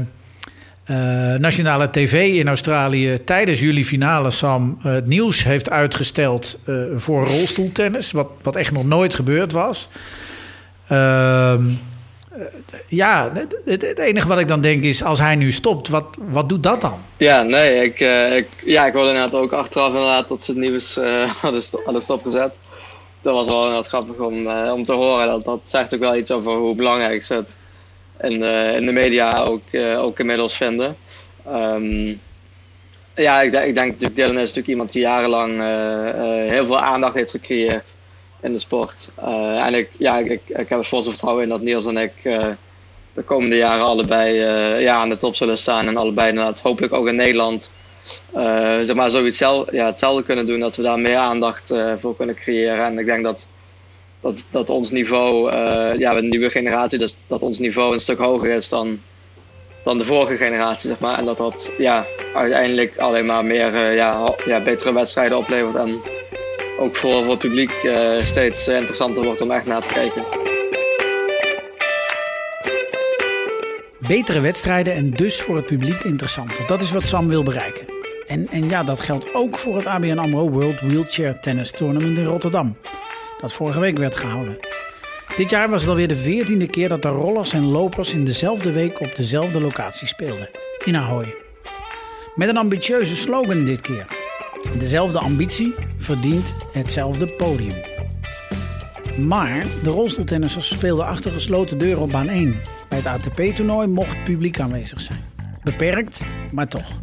Uh, 0.91 0.95
nationale 1.35 1.89
TV 1.89 2.33
in 2.33 2.47
Australië 2.47 3.23
tijdens 3.23 3.59
jullie 3.59 3.85
finale, 3.85 4.31
Sam, 4.31 4.77
uh, 4.77 4.91
het 4.91 5.07
nieuws 5.07 5.43
heeft 5.43 5.69
uitgesteld 5.69 6.57
uh, 6.65 6.83
voor 6.95 7.25
rolstoeltennis. 7.25 8.11
Wat, 8.11 8.27
wat 8.41 8.55
echt 8.55 8.71
nog 8.71 8.85
nooit 8.85 9.15
gebeurd 9.15 9.51
was. 9.51 9.89
Ehm, 10.87 11.63
ja, 12.87 13.31
het, 13.33 13.81
het, 13.81 13.99
enige 13.99 14.27
wat 14.27 14.39
ik 14.39 14.47
dan 14.47 14.61
denk 14.61 14.83
is, 14.83 15.03
als 15.03 15.19
hij 15.19 15.35
nu 15.35 15.51
stopt, 15.51 15.87
wat, 15.87 16.05
wat 16.31 16.49
doet 16.49 16.63
dat 16.63 16.81
dan? 16.81 16.99
Ja, 17.17 17.41
nee, 17.43 17.83
ik, 17.83 17.99
ik, 18.35 18.47
ja, 18.65 18.85
ik 18.85 18.93
hoorde 18.93 19.09
inderdaad 19.09 19.39
ook 19.41 19.51
achteraf 19.51 19.93
inderdaad 19.93 20.29
dat 20.29 20.43
ze 20.43 20.51
het 20.51 20.59
nieuws 20.59 20.99
hadden, 21.41 21.61
st 21.61 21.77
hadden 21.83 22.01
stopgezet. 22.01 22.55
Dat 23.21 23.33
was 23.33 23.47
wel 23.47 23.59
inderdaad 23.59 23.87
grappig 23.87 24.15
om, 24.15 24.47
om 24.49 24.85
te 24.85 24.93
horen. 24.93 25.27
Dat, 25.27 25.45
dat 25.45 25.59
zegt 25.63 25.93
ook 25.93 25.99
wel 25.99 26.15
iets 26.15 26.31
over 26.31 26.51
hoe 26.51 26.75
belangrijk 26.75 27.23
ze 27.23 27.33
het 27.33 27.57
in 28.21 28.39
de, 28.39 28.73
in 28.75 28.85
de 28.85 28.93
media 28.93 29.37
ook, 29.37 29.61
uh, 29.71 30.03
ook 30.03 30.19
inmiddels 30.19 30.55
vinden. 30.55 30.97
Um, 31.47 32.21
ja, 33.15 33.41
ik, 33.41 33.53
ik 33.53 33.75
denk 33.75 33.91
natuurlijk 33.91 34.15
Dylan 34.15 34.31
is 34.31 34.39
natuurlijk 34.39 34.67
iemand 34.67 34.91
die 34.91 35.01
jarenlang 35.01 35.51
uh, 35.51 35.65
uh, 35.65 36.49
heel 36.51 36.65
veel 36.65 36.79
aandacht 36.79 37.15
heeft 37.15 37.31
gecreëerd 37.31 37.95
in 38.41 38.53
de 38.53 38.59
sport. 38.59 39.11
en 39.65 39.73
ik, 39.73 39.89
ja, 39.97 40.17
ik, 40.17 40.29
ik, 40.45 40.69
heb 40.69 40.71
er 40.71 40.85
volste 40.85 41.09
vertrouwen 41.09 41.43
in 41.43 41.49
dat 41.49 41.61
Niels 41.61 41.85
en 41.85 41.97
ik 41.97 42.13
de 43.13 43.23
komende 43.25 43.55
jaren 43.55 43.85
allebei 43.85 44.33
ja, 44.81 44.95
aan 44.95 45.09
de 45.09 45.17
top 45.17 45.35
zullen 45.35 45.57
staan. 45.57 45.87
En 45.87 45.97
allebei 45.97 46.29
inderdaad 46.29 46.61
hopelijk 46.61 46.93
ook 46.93 47.07
in 47.07 47.15
Nederland 47.15 47.69
zeg 48.81 48.93
maar 48.93 49.09
zoiets 49.09 49.37
zelf, 49.37 49.71
ja, 49.71 49.85
hetzelfde 49.85 50.23
kunnen 50.23 50.45
doen. 50.45 50.59
Dat 50.59 50.75
we 50.75 50.81
daar 50.81 50.99
meer 50.99 51.17
aandacht 51.17 51.73
voor 51.99 52.15
kunnen 52.15 52.35
creëren. 52.35 52.85
En 52.85 52.99
ik 52.99 53.05
denk 53.05 53.23
dat 53.23 53.47
dat, 54.19 54.45
dat 54.49 54.69
ons 54.69 54.91
niveau, 54.91 55.55
uh, 55.55 55.99
ja, 55.99 56.13
de 56.13 56.21
nieuwe 56.21 56.49
generatie, 56.49 56.99
dus 56.99 57.17
dat 57.27 57.41
ons 57.41 57.59
niveau 57.59 57.93
een 57.93 57.99
stuk 57.99 58.17
hoger 58.17 58.51
is 58.51 58.69
dan, 58.69 58.99
dan 59.83 59.97
de 59.97 60.05
vorige 60.05 60.35
generatie, 60.35 60.89
zeg 60.89 60.99
maar. 60.99 61.17
En 61.17 61.25
dat 61.25 61.37
dat 61.37 61.73
ja, 61.77 62.05
uiteindelijk 62.33 62.97
alleen 62.97 63.25
maar 63.25 63.45
meer 63.45 63.73
uh, 63.73 63.95
ja, 63.95 64.35
ja, 64.45 64.61
betere 64.61 64.93
wedstrijden 64.93 65.37
oplevert 65.37 65.75
en 65.75 66.01
ook 66.79 66.95
voor, 66.95 67.23
voor 67.23 67.29
het 67.29 67.39
publiek 67.39 67.83
uh, 67.83 68.19
steeds 68.19 68.67
interessanter 68.67 69.23
wordt 69.23 69.41
om 69.41 69.51
echt 69.51 69.65
naar 69.65 69.83
te 69.83 69.93
kijken. 69.93 70.23
Betere 73.99 74.39
wedstrijden 74.39 74.93
en 74.93 75.11
dus 75.11 75.41
voor 75.41 75.55
het 75.55 75.65
publiek 75.65 76.03
interessanter. 76.03 76.67
Dat 76.67 76.81
is 76.81 76.91
wat 76.91 77.03
Sam 77.03 77.27
wil 77.27 77.43
bereiken. 77.43 77.85
En, 78.27 78.47
en 78.47 78.69
ja, 78.69 78.83
dat 78.83 78.99
geldt 78.99 79.33
ook 79.33 79.57
voor 79.57 79.75
het 79.75 79.85
ABN 79.85 80.17
AMRO 80.17 80.49
World 80.49 80.79
Wheelchair 80.79 81.39
Tennis 81.39 81.71
Tournament 81.71 82.17
in 82.17 82.25
Rotterdam 82.25 82.75
dat 83.41 83.53
vorige 83.53 83.79
week 83.79 83.97
werd 83.97 84.15
gehouden. 84.15 84.57
Dit 85.37 85.49
jaar 85.49 85.69
was 85.69 85.81
het 85.81 85.89
alweer 85.89 86.07
de 86.07 86.15
veertiende 86.15 86.67
keer 86.67 86.89
dat 86.89 87.01
de 87.01 87.07
rollers 87.07 87.53
en 87.53 87.65
lopers 87.65 88.13
in 88.13 88.25
dezelfde 88.25 88.71
week 88.71 88.99
op 88.99 89.15
dezelfde 89.15 89.61
locatie 89.61 90.07
speelden, 90.07 90.49
in 90.85 90.95
Ahoy. 90.95 91.35
Met 92.35 92.49
een 92.49 92.57
ambitieuze 92.57 93.15
slogan 93.15 93.65
dit 93.65 93.81
keer. 93.81 94.07
Dezelfde 94.77 95.19
ambitie 95.19 95.73
verdient 95.97 96.53
hetzelfde 96.71 97.25
podium. 97.25 97.81
Maar 99.17 99.65
de 99.83 99.89
rolstoeltennissers 99.89 100.67
speelden 100.67 101.05
achter 101.05 101.31
gesloten 101.31 101.77
deuren 101.77 102.01
op 102.01 102.11
baan 102.11 102.29
1. 102.29 102.61
Bij 102.89 102.97
het 102.97 103.07
ATP-toernooi 103.07 103.87
mocht 103.87 104.23
publiek 104.23 104.59
aanwezig 104.59 105.01
zijn. 105.01 105.19
Beperkt, 105.63 106.21
maar 106.53 106.67
toch. 106.67 106.99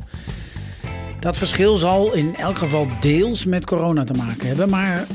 Dat 1.21 1.39
verschil 1.39 1.77
zal 1.77 2.13
in 2.13 2.37
elk 2.37 2.59
geval 2.59 2.87
deels 3.01 3.45
met 3.45 3.65
corona 3.65 4.05
te 4.05 4.13
maken 4.13 4.47
hebben, 4.47 4.69
maar 4.69 5.07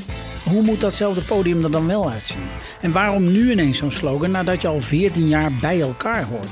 hoe 0.52 0.62
moet 0.62 0.80
datzelfde 0.80 1.20
podium 1.22 1.64
er 1.64 1.70
dan 1.70 1.86
wel 1.86 2.10
uitzien? 2.10 2.42
En 2.80 2.92
waarom 2.92 3.32
nu 3.32 3.50
ineens 3.50 3.78
zo'n 3.78 3.92
slogan 3.92 4.30
nadat 4.30 4.62
je 4.62 4.68
al 4.68 4.80
14 4.80 5.28
jaar 5.28 5.52
bij 5.60 5.80
elkaar 5.80 6.24
hoort? 6.24 6.48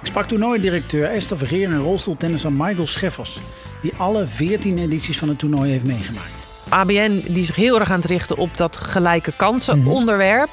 Ik 0.00 0.06
sprak 0.10 0.28
toernooidirecteur 0.28 1.04
Esther 1.10 1.38
Vergeer 1.38 1.68
en 1.68 1.78
rolstoeltennisser 1.80 2.52
Michael 2.52 2.86
Scheffers, 2.86 3.38
die 3.82 3.92
alle 3.96 4.26
14 4.26 4.78
edities 4.78 5.18
van 5.18 5.28
het 5.28 5.38
toernooi 5.38 5.70
heeft 5.70 5.84
meegemaakt. 5.84 6.30
ABN 6.68 7.22
die 7.28 7.44
zich 7.44 7.56
heel 7.56 7.80
erg 7.80 7.90
aan 7.90 7.96
het 8.00 8.08
richten 8.08 8.36
op 8.36 8.56
dat 8.56 8.76
gelijke 8.76 9.32
kansen 9.36 9.78
Mhm. 9.78 9.88
onderwerp. 9.88 10.48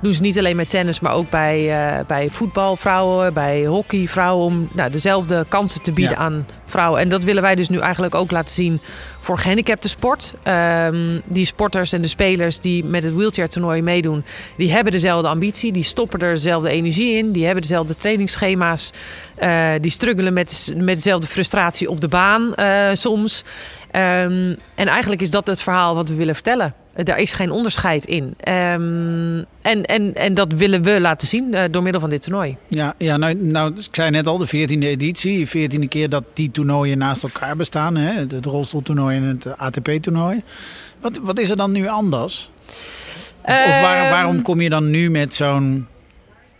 Doen 0.00 0.14
ze 0.14 0.20
niet 0.20 0.38
alleen 0.38 0.56
met 0.56 0.70
tennis, 0.70 1.00
maar 1.00 1.12
ook 1.12 1.30
bij, 1.30 1.70
eh 1.98 2.04
bij 2.06 2.28
voetbalvrouwen, 2.30 3.34
bij 3.34 3.64
hockeyvrouwen. 3.64 4.46
Om 4.46 4.68
nou, 4.72 4.90
dezelfde 4.90 5.44
kansen 5.48 5.82
te 5.82 5.92
bieden 5.92 6.14
Ja. 6.14 6.20
aan 6.22 6.46
En 6.74 7.08
dat 7.08 7.24
willen 7.24 7.42
wij 7.42 7.54
dus 7.54 7.68
nu 7.68 7.78
eigenlijk 7.78 8.14
ook 8.14 8.30
laten 8.30 8.54
zien 8.54 8.80
voor 9.18 9.38
gehandicapte 9.38 9.88
sport. 9.88 10.34
Ehm, 10.42 11.18
die 11.24 11.44
sporters 11.44 11.92
en 11.92 12.02
de 12.02 12.08
spelers 12.08 12.60
die 12.60 12.84
met 12.84 13.02
het 13.02 13.14
wheelchair 13.14 13.48
toernooi 13.48 13.82
meedoen, 13.82 14.24
die 14.56 14.72
hebben 14.72 14.92
dezelfde 14.92 15.28
ambitie. 15.28 15.72
Die 15.72 15.82
stoppen 15.82 16.20
er 16.20 16.34
dezelfde 16.34 16.70
energie 16.70 17.16
in. 17.16 17.32
Die 17.32 17.44
hebben 17.44 17.62
dezelfde 17.62 17.94
trainingsschema's. 17.94 18.92
Eh, 19.34 19.70
die 19.80 19.90
struggelen 19.90 20.32
met, 20.32 20.72
met 20.76 20.96
dezelfde 20.96 21.26
frustratie 21.26 21.90
op 21.90 22.00
de 22.00 22.08
baan 22.08 22.54
eh, 22.54 22.90
soms. 22.92 23.44
Ehm, 23.90 24.54
en 24.74 24.88
eigenlijk 24.88 25.22
is 25.22 25.30
dat 25.30 25.46
het 25.46 25.62
verhaal 25.62 25.94
wat 25.94 26.08
we 26.08 26.14
willen 26.14 26.34
vertellen. 26.34 26.74
Daar 26.96 27.18
is 27.18 27.32
geen 27.32 27.50
onderscheid 27.50 28.04
in. 28.04 28.34
Ehm, 28.40 29.38
en, 29.62 29.82
en, 29.84 30.14
en 30.14 30.34
dat 30.34 30.52
willen 30.52 30.82
we 30.82 31.00
laten 31.00 31.28
zien 31.28 31.54
eh, 31.54 31.62
door 31.70 31.82
middel 31.82 32.00
van 32.00 32.10
dit 32.10 32.22
toernooi. 32.22 32.56
Ja, 32.68 32.94
ja 32.98 33.16
nou, 33.16 33.34
nou, 33.34 33.72
ik 33.76 33.88
zei 33.94 34.10
net 34.10 34.26
al, 34.26 34.38
de 34.38 34.46
14e 34.46 34.78
editie. 34.78 35.48
14e 35.48 35.88
keer 35.88 36.08
dat 36.08 36.24
die 36.34 36.50
toernooien 36.50 36.98
naast 36.98 37.22
elkaar 37.22 37.56
bestaan. 37.56 37.96
Hè? 37.96 38.12
Het, 38.12 38.44
rolstoeltoernooi 38.46 39.16
en 39.16 39.22
het 39.22 39.56
ATP-toernooi. 39.58 40.42
Wat, 41.00 41.18
wat 41.22 41.38
is 41.38 41.50
er 41.50 41.56
dan 41.56 41.72
nu 41.72 41.88
anders? 41.88 42.50
Of, 43.42 43.50
of 43.66 43.80
waar- 43.80 44.02
Ehm, 44.02 44.10
waarom 44.10 44.42
kom 44.42 44.60
je 44.60 44.68
dan 44.70 44.90
nu 44.90 45.10
met 45.10 45.34
zo'n 45.34 45.86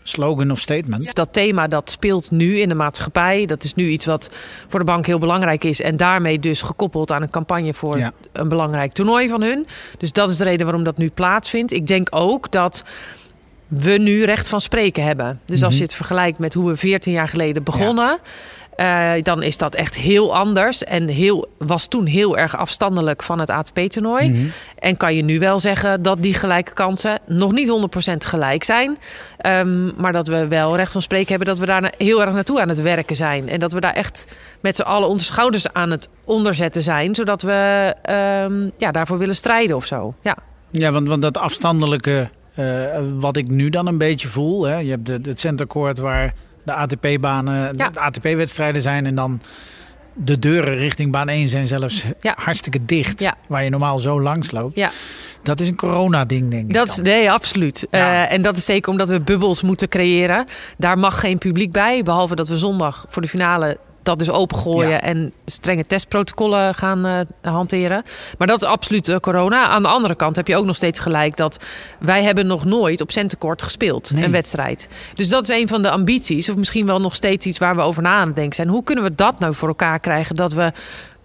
slogan 0.07 0.51
of 0.51 0.59
statement? 0.59 1.15
Dat 1.15 1.33
thema 1.33 1.67
dat 1.67 1.89
speelt 1.89 2.31
nu 2.31 2.59
in 2.59 2.69
de 2.69 2.75
maatschappij. 2.75 3.45
Dat 3.45 3.63
is 3.63 3.73
nu 3.73 3.87
iets 3.87 4.05
wat 4.05 4.29
voor 4.67 4.79
de 4.79 4.85
bank 4.85 5.05
heel 5.05 5.19
belangrijk 5.19 5.63
is. 5.63 5.81
En 5.81 5.97
daarmee 5.97 6.39
dus 6.39 6.61
gekoppeld 6.61 7.11
aan 7.11 7.21
een 7.21 7.29
campagne 7.29 7.73
voor 7.73 7.97
Ja. 7.97 8.13
een 8.31 8.49
belangrijk 8.49 8.91
toernooi 8.91 9.29
van 9.29 9.41
hun. 9.41 9.67
Dus 9.97 10.11
dat 10.11 10.29
is 10.29 10.37
de 10.37 10.43
reden 10.43 10.65
waarom 10.65 10.83
dat 10.83 10.97
nu 10.97 11.09
plaatsvindt. 11.09 11.71
Ik 11.71 11.87
denk 11.87 12.07
ook 12.11 12.51
dat 12.51 12.83
we 13.67 13.91
nu 13.97 14.23
recht 14.23 14.47
van 14.47 14.61
spreken 14.61 15.03
hebben. 15.03 15.39
Dus 15.45 15.59
als 15.63 15.69
Mhm. 15.69 15.77
je 15.77 15.83
het 15.87 15.95
vergelijkt 15.95 16.39
met 16.39 16.53
hoe 16.53 16.69
we 16.69 16.77
14 16.77 17.13
jaar 17.13 17.27
geleden 17.27 17.63
begonnen. 17.63 18.17
Eh, 18.75 19.11
dan 19.21 19.43
is 19.43 19.57
dat 19.57 19.75
echt 19.75 19.95
heel 19.95 20.35
anders. 20.35 20.83
En 20.83 21.07
heel, 21.07 21.47
was 21.57 21.87
toen 21.87 22.05
heel 22.05 22.37
erg 22.37 22.57
afstandelijk 22.57 23.23
van 23.23 23.39
het 23.39 23.49
ATP-toernooi. 23.49 24.29
Mhm. 24.29 24.45
En 24.79 24.97
kan 24.97 25.15
je 25.15 25.23
nu 25.23 25.39
wel 25.39 25.59
zeggen 25.59 26.01
dat 26.01 26.21
die 26.21 26.33
gelijke 26.33 26.73
kansen 26.73 27.19
nog 27.25 27.51
niet 27.51 27.67
100% 27.67 28.25
gelijk 28.25 28.63
zijn. 28.63 28.97
Ehm, 29.37 30.01
maar 30.01 30.13
dat 30.13 30.27
we 30.27 30.47
wel 30.47 30.75
recht 30.75 30.91
van 30.91 31.01
spreken 31.01 31.29
hebben 31.29 31.47
dat 31.47 31.59
we 31.59 31.65
daar 31.65 31.93
heel 31.97 32.21
erg 32.21 32.33
naartoe 32.33 32.61
aan 32.61 32.69
het 32.69 32.81
werken 32.81 33.15
zijn. 33.15 33.49
En 33.49 33.59
dat 33.59 33.71
we 33.71 33.79
daar 33.79 33.93
echt 33.93 34.25
met 34.59 34.75
z'n 34.75 34.81
allen 34.81 35.09
onze 35.09 35.25
schouders 35.25 35.73
aan 35.73 35.91
het 35.91 36.09
onderzetten 36.23 36.81
zijn. 36.81 37.15
Zodat 37.15 37.41
we 37.41 37.93
ehm, 38.01 38.69
ja, 38.77 38.91
daarvoor 38.91 39.17
willen 39.17 39.35
strijden 39.35 39.75
of 39.75 39.85
zo. 39.85 40.13
Ja. 40.21 40.37
Ja, 40.71 40.91
want, 40.91 41.07
want 41.07 41.21
dat 41.21 41.37
afstandelijke, 41.37 42.29
eh, 42.53 42.65
wat 43.13 43.37
ik 43.37 43.47
nu 43.47 43.69
dan 43.69 43.87
een 43.87 43.97
beetje 43.97 44.27
voel. 44.27 44.63
Hè? 44.63 44.77
Je 44.77 44.89
hebt 44.89 45.05
de, 45.05 45.19
het 45.29 45.39
centercourt 45.39 45.97
waar 45.97 46.33
de 46.65 46.73
ATP-banen, 46.73 47.73
Ja. 47.77 47.89
de 47.89 47.99
ATP-wedstrijden 47.99 48.81
zijn. 48.81 49.05
En 49.05 49.15
dan 49.15 49.41
de 50.13 50.39
deuren 50.39 50.75
richting 50.77 51.11
baan 51.11 51.29
1 51.29 51.47
zijn 51.47 51.67
zelfs 51.67 52.03
Ja. 52.21 52.33
hartstikke 52.39 52.85
dicht. 52.85 53.19
Ja. 53.19 53.35
Waar 53.47 53.63
je 53.63 53.69
normaal 53.69 53.99
zo 53.99 54.21
langs 54.21 54.51
loopt. 54.51 54.75
Ja. 54.75 54.91
Dat 55.43 55.59
is 55.59 55.67
een 55.67 55.75
corona-ding, 55.75 56.51
denk 56.51 56.67
ik. 56.67 56.73
Dat 56.73 56.87
is, 56.89 56.97
nee, 56.97 57.31
absoluut. 57.31 57.87
Eh, 57.89 58.31
en 58.31 58.41
dat 58.41 58.57
is 58.57 58.65
zeker 58.65 58.91
omdat 58.91 59.09
we 59.09 59.19
bubbels 59.21 59.61
moeten 59.61 59.87
creëren. 59.89 60.45
Daar 60.77 60.97
mag 60.99 61.19
geen 61.19 61.37
publiek 61.37 61.71
bij. 61.71 62.03
Behalve 62.03 62.35
dat 62.35 62.47
we 62.47 62.57
zondag 62.57 63.05
voor 63.09 63.21
de 63.21 63.27
finale 63.27 63.77
dat 64.05 64.19
dus 64.19 64.29
opengooien 64.29 64.89
Ja. 64.89 65.01
en 65.01 65.33
strenge 65.45 65.85
testprotocollen 65.85 66.73
gaan 66.75 67.05
eh, 67.05 67.19
hanteren. 67.41 68.03
Maar 68.37 68.47
dat 68.47 68.61
is 68.61 68.67
absoluut 68.67 69.07
eh, 69.09 69.17
corona. 69.17 69.67
Aan 69.67 69.81
de 69.83 69.87
andere 69.89 70.15
kant 70.15 70.35
heb 70.35 70.47
je 70.47 70.55
ook 70.57 70.65
nog 70.65 70.75
steeds 70.75 70.99
gelijk 70.99 71.37
dat 71.37 71.59
wij 71.99 72.23
hebben 72.23 72.47
nog 72.47 72.65
nooit 72.65 73.01
op 73.01 73.11
centenkort 73.11 73.61
gespeeld, 73.61 74.11
Nee. 74.13 74.23
een 74.23 74.31
wedstrijd. 74.31 74.87
Dus 75.15 75.29
dat 75.29 75.43
is 75.43 75.49
een 75.49 75.67
van 75.67 75.81
de 75.81 75.89
ambities, 75.89 76.49
of 76.49 76.55
misschien 76.55 76.85
wel 76.85 76.99
nog 77.01 77.15
steeds 77.15 77.45
iets 77.45 77.57
waar 77.57 77.75
we 77.75 77.81
over 77.81 78.01
na 78.01 78.13
aan 78.15 78.27
het 78.27 78.35
denken 78.35 78.55
zijn. 78.55 78.67
Hoe 78.67 78.83
kunnen 78.83 79.03
we 79.03 79.15
dat 79.15 79.39
nou 79.39 79.55
voor 79.55 79.67
elkaar 79.67 79.99
krijgen 79.99 80.35
dat 80.35 80.53
we, 80.53 80.71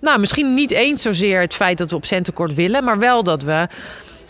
nou 0.01 0.19
misschien 0.21 0.55
niet 0.55 0.71
eens 0.71 1.03
zozeer 1.03 1.41
het 1.41 1.55
feit 1.55 1.79
dat 1.79 1.91
we 1.91 1.97
op 1.97 2.05
centenkort 2.05 2.55
willen, 2.55 2.85
maar 2.85 2.99
wel 2.99 3.23
dat 3.23 3.43
we 3.43 3.69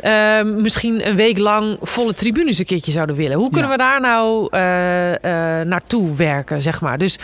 eh, 0.01 0.43
misschien 0.43 1.07
een 1.09 1.17
week 1.17 1.39
lang 1.39 1.77
volle 1.83 2.13
tribunes 2.13 2.59
een 2.59 2.65
keertje 2.65 2.93
zouden 2.93 3.17
willen. 3.17 3.37
Hoe 3.37 3.51
kunnen 3.51 3.71
Ja. 3.71 3.77
we 3.77 3.83
daar 3.83 4.01
nou 4.01 4.49
eh, 4.51 4.61
naartoe 5.67 6.17
werken, 6.17 6.63
zeg 6.63 6.81
maar? 6.81 6.99
Dus 6.99 7.19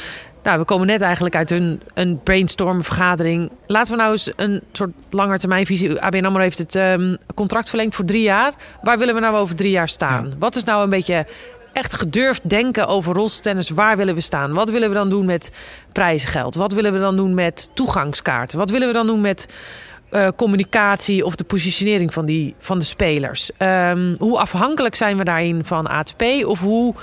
nou, 0.47 0.59
we 0.59 0.65
komen 0.65 0.87
net 0.87 1.01
eigenlijk 1.01 1.37
uit 1.37 1.51
een, 1.51 1.81
een 1.95 2.21
brainstorm 2.23 2.85
vergadering. 2.85 3.51
Laten 3.67 3.93
we 3.93 3.99
nou 3.99 4.13
eens 4.13 4.33
een 4.37 4.63
soort 4.73 4.91
langetermijnvisie. 5.11 6.01
ABN 6.01 6.25
AMRO 6.25 6.41
heeft 6.41 6.59
het 6.59 6.75
ehm, 6.75 7.15
contract 7.35 7.69
verlengd 7.69 7.95
voor 7.95 8.05
drie 8.05 8.23
jaar. 8.23 8.53
Waar 8.83 8.99
willen 8.99 9.15
we 9.15 9.21
nou 9.21 9.37
over 9.37 9.57
drie 9.57 9.71
jaar 9.71 9.89
staan? 9.89 10.29
Ja. 10.29 10.35
Wat 10.39 10.57
is 10.57 10.65
nou 10.65 10.83
een 10.83 10.91
beetje 10.91 11.27
echt 11.73 11.95
gedurfd 11.95 12.49
denken 12.49 12.87
over 12.87 13.15
rolstennis? 13.15 13.71
Waar 13.71 13.97
willen 13.97 14.15
we 14.15 14.21
staan? 14.21 14.53
Wat 14.53 14.71
willen 14.71 14.89
we 14.89 14.95
dan 14.95 15.09
doen 15.09 15.27
met 15.27 15.51
prijzengeld? 15.93 16.55
Wat 16.55 16.73
willen 16.73 16.93
we 16.93 16.99
dan 16.99 17.17
doen 17.17 17.35
met 17.35 17.69
toegangskaarten? 17.75 18.59
Wat 18.59 18.71
willen 18.71 18.87
we 18.87 18.95
dan 18.95 19.07
doen 19.07 19.21
met 19.21 19.47
eh, 20.11 20.29
communicatie 20.37 21.25
of 21.25 21.37
de 21.37 21.45
positionering 21.45 22.13
van, 22.13 22.27
die, 22.27 22.55
van 22.59 22.79
de 22.79 22.85
spelers? 22.85 23.51
Ehm, 23.57 24.15
hoe 24.19 24.39
afhankelijk 24.39 24.95
zijn 24.95 25.17
we 25.17 25.25
daarin 25.25 25.65
van 25.65 25.87
ATP? 25.87 26.23
Of 26.45 26.61
hoe 26.61 26.95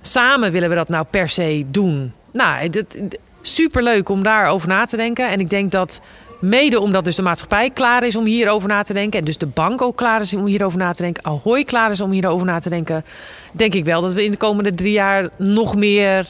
samen 0.00 0.52
willen 0.52 0.68
we 0.68 0.74
dat 0.74 0.88
nou 0.88 1.04
per 1.10 1.28
se 1.28 1.64
doen? 1.70 2.12
Nou, 2.32 2.68
dat, 2.68 2.96
superleuk 3.42 4.08
om 4.08 4.22
daarover 4.22 4.68
na 4.68 4.84
te 4.84 4.96
denken. 4.96 5.30
En 5.30 5.40
ik 5.40 5.50
denk 5.50 5.70
dat 5.70 6.00
mede 6.40 6.80
omdat 6.80 7.04
dus 7.04 7.16
de 7.16 7.22
maatschappij 7.22 7.70
klaar 7.70 8.02
is 8.02 8.16
om 8.16 8.24
hierover 8.24 8.68
na 8.68 8.82
te 8.82 8.92
denken... 8.92 9.18
en 9.18 9.24
dus 9.24 9.38
de 9.38 9.46
bank 9.46 9.82
ook 9.82 9.96
klaar 9.96 10.20
is 10.20 10.34
om 10.34 10.46
hierover 10.46 10.78
na 10.78 10.92
te 10.92 11.02
denken... 11.02 11.24
Ahoy 11.24 11.64
klaar 11.64 11.90
is 11.90 12.00
om 12.00 12.10
hierover 12.10 12.46
na 12.46 12.58
te 12.58 12.68
denken... 12.68 13.04
denk 13.52 13.74
ik 13.74 13.84
wel 13.84 14.00
dat 14.00 14.12
we 14.12 14.24
in 14.24 14.30
de 14.30 14.36
komende 14.36 14.74
drie 14.74 14.92
jaar 14.92 15.28
nog 15.36 15.76
meer 15.76 16.26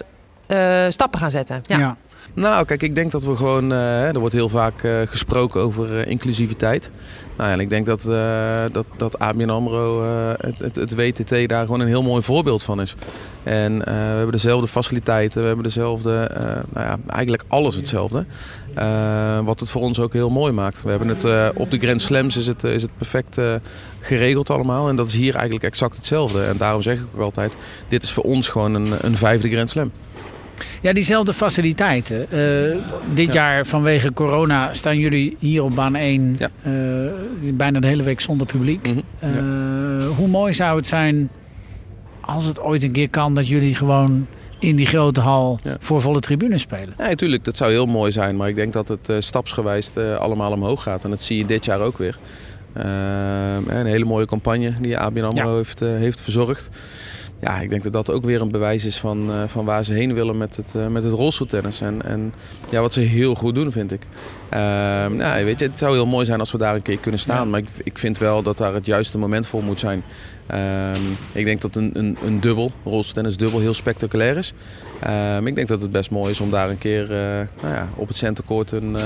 eh, 0.47 0.87
stappen 0.89 1.21
gaan 1.21 1.31
zetten. 1.31 1.63
Ja. 1.67 1.79
ja. 1.79 1.97
Nou, 2.35 2.65
kijk, 2.65 2.83
ik 2.83 2.95
denk 2.95 3.13
dat 3.13 3.25
we 3.25 3.37
gewoon. 3.37 3.73
eh, 3.73 4.15
er 4.15 4.19
wordt 4.19 4.35
heel 4.35 4.49
vaak 4.49 4.83
eh, 4.83 4.93
gesproken 5.05 5.61
over 5.61 5.99
eh, 5.99 6.07
inclusiviteit. 6.07 6.91
Nou 7.37 7.51
en 7.51 7.61
ik 7.61 7.71
denk 7.71 7.87
dat, 7.87 8.03
dat, 8.73 8.87
dat 8.97 9.19
ABN 9.19 9.49
Amro, 9.49 10.03
het, 10.41 10.61
het, 10.61 10.77
het 10.77 10.95
WTT, 10.95 11.49
daar 11.49 11.65
gewoon 11.65 11.81
een 11.81 11.87
heel 11.87 12.03
mooi 12.03 12.23
voorbeeld 12.23 12.63
van 12.63 12.81
is. 12.81 12.95
En 13.43 13.79
we 13.79 13.91
hebben 13.91 14.33
dezelfde 14.33 14.69
faciliteiten, 14.69 15.41
we 15.41 15.47
hebben 15.47 15.65
dezelfde. 15.65 16.31
nou 16.73 16.87
ja, 16.87 16.99
eigenlijk 17.07 17.45
alles 17.49 17.75
hetzelfde. 17.77 18.27
Wat 19.45 19.61
het 19.61 19.71
voor 19.71 19.83
ons 19.83 20.01
ook 20.01 20.13
heel 20.13 20.31
mooi 20.31 20.53
maakt. 20.53 20.83
We 20.83 20.91
hebben 20.91 21.09
het 21.09 21.55
op 21.57 21.71
de 21.71 21.79
Grand 21.79 22.03
Slams 22.03 22.37
is 22.37 22.47
het, 22.47 22.65
is 22.65 22.83
het 22.83 22.97
perfect 22.99 23.39
geregeld 24.01 24.51
allemaal. 24.51 24.89
En 24.89 24.97
dat 24.97 25.07
is 25.07 25.15
hier 25.15 25.35
eigenlijk 25.35 25.65
exact 25.65 25.97
hetzelfde. 25.97 26.45
En 26.45 26.57
daarom 26.57 26.83
zeg 26.83 26.99
ik 26.99 27.07
ook 27.15 27.21
altijd: 27.21 27.57
dit 27.89 28.03
is 28.03 28.13
voor 28.13 28.25
ons 28.25 28.49
gewoon 28.49 28.75
een, 28.75 28.93
een 29.01 29.17
vijfde 29.17 29.51
Grand 29.51 29.71
Slam. 29.71 29.91
Ja, 30.83 30.93
diezelfde 30.93 31.33
faciliteiten. 31.33 32.31
Eh, 32.31 32.77
dit 33.15 33.27
Ja. 33.27 33.33
jaar 33.33 33.67
vanwege 33.67 34.13
corona 34.13 34.73
staan 34.73 34.99
jullie 34.99 35.37
hier 35.39 35.63
op 35.63 35.75
baan 35.75 35.95
1 35.97 36.37
Ja. 36.39 36.49
eh, 36.63 37.53
bijna 37.55 37.81
de 37.81 37.87
hele 37.87 38.03
week 38.03 38.21
zonder 38.21 38.47
publiek. 38.47 38.89
Mhm. 38.89 38.99
Eh, 39.19 40.07
Hoe 40.17 40.29
mooi 40.29 40.53
zou 40.53 40.77
het 40.77 40.87
zijn 40.87 41.29
als 42.21 42.45
het 42.45 42.61
ooit 42.61 42.83
een 42.83 42.93
keer 42.93 43.09
kan 43.11 43.35
dat 43.35 43.49
jullie 43.49 43.75
gewoon 43.75 44.27
in 44.59 44.77
die 44.77 44.87
grote 44.87 45.21
hal 45.21 45.59
voor 45.79 46.01
volle 46.01 46.21
tribunes 46.21 46.61
spelen? 46.61 46.95
Ja, 46.99 47.09
natuurlijk, 47.09 47.45
dat 47.45 47.57
zou 47.57 47.71
heel 47.71 47.87
mooi 47.87 48.13
zijn. 48.13 48.37
Maar 48.37 48.49
ik 48.49 48.55
denk 48.55 48.73
dat 48.73 48.89
het 48.89 49.09
stapsgewijs 49.19 49.97
allemaal 50.19 50.53
omhoog 50.53 50.83
gaat. 50.83 51.05
En 51.05 51.11
dat 51.11 51.23
zie 51.23 51.39
je 51.39 51.45
dit 51.47 51.65
jaar 51.65 51.81
ook 51.81 51.99
weer. 51.99 52.19
Een 52.75 53.87
hele 53.87 54.05
mooie 54.05 54.27
campagne 54.27 54.73
die 54.81 54.99
ABN 54.99 55.23
AMRO 55.25 55.57
heeft, 55.57 55.81
heeft 55.81 56.21
verzorgd. 56.21 56.69
Ja, 57.41 57.61
ik 57.61 57.69
denk 57.69 57.83
dat 57.83 57.93
dat 57.93 58.11
ook 58.11 58.25
weer 58.25 58.41
een 58.41 58.51
bewijs 58.51 58.85
is 58.85 58.99
van, 58.99 59.31
eh, 59.31 59.43
van 59.47 59.65
waar 59.65 59.85
ze 59.85 59.93
heen 59.93 60.15
willen 60.15 60.39
met 60.39 60.57
het, 60.57 60.75
eh, 60.75 60.87
met 60.87 61.05
het 61.05 61.13
rolstoeltennis. 61.13 61.81
En, 61.81 62.03
en 62.03 62.35
ja, 62.71 62.81
wat 62.81 62.93
ze 62.93 63.01
heel 63.01 63.35
goed 63.35 63.55
doen, 63.55 63.73
vind 63.73 63.93
ik. 63.93 64.03
Ehm, 64.49 65.17
nou, 65.17 65.45
weet 65.45 65.59
je, 65.59 65.67
het 65.67 65.79
zou 65.79 65.95
heel 65.95 66.07
mooi 66.07 66.27
zijn 66.27 66.41
als 66.41 66.53
we 66.53 66.59
daar 66.59 66.75
een 66.75 66.83
keer 66.83 66.99
kunnen 66.99 67.21
staan. 67.21 67.45
Ja. 67.45 67.51
Maar 67.51 67.61
ik, 67.61 67.69
ik 67.85 67.99
vind 67.99 68.19
wel 68.19 68.43
dat 68.43 68.59
daar 68.59 68.75
het 68.75 68.87
juiste 68.87 69.19
moment 69.19 69.47
voor 69.47 69.63
moet 69.63 69.79
zijn. 69.79 70.03
Ehm, 70.47 71.01
ik 71.33 71.45
denk 71.45 71.61
dat 71.61 71.77
een, 71.77 71.91
een, 71.99 72.17
een 72.25 72.41
dubbel, 72.41 72.73
rolstoeltennis 72.85 73.37
dubbel, 73.37 73.61
heel 73.61 73.75
spectaculair 73.75 74.37
is. 74.37 74.53
Ehm, 75.01 75.47
ik 75.47 75.55
denk 75.55 75.69
dat 75.69 75.83
het 75.83 75.91
best 75.91 76.11
mooi 76.11 76.31
is 76.31 76.41
om 76.41 76.51
daar 76.51 76.71
een 76.71 76.79
keer 76.79 77.03
eh, 77.03 77.19
nou 77.63 77.75
ja, 77.75 77.89
op 77.95 78.09
het 78.09 78.17
centercourt 78.17 78.73
een, 78.73 78.97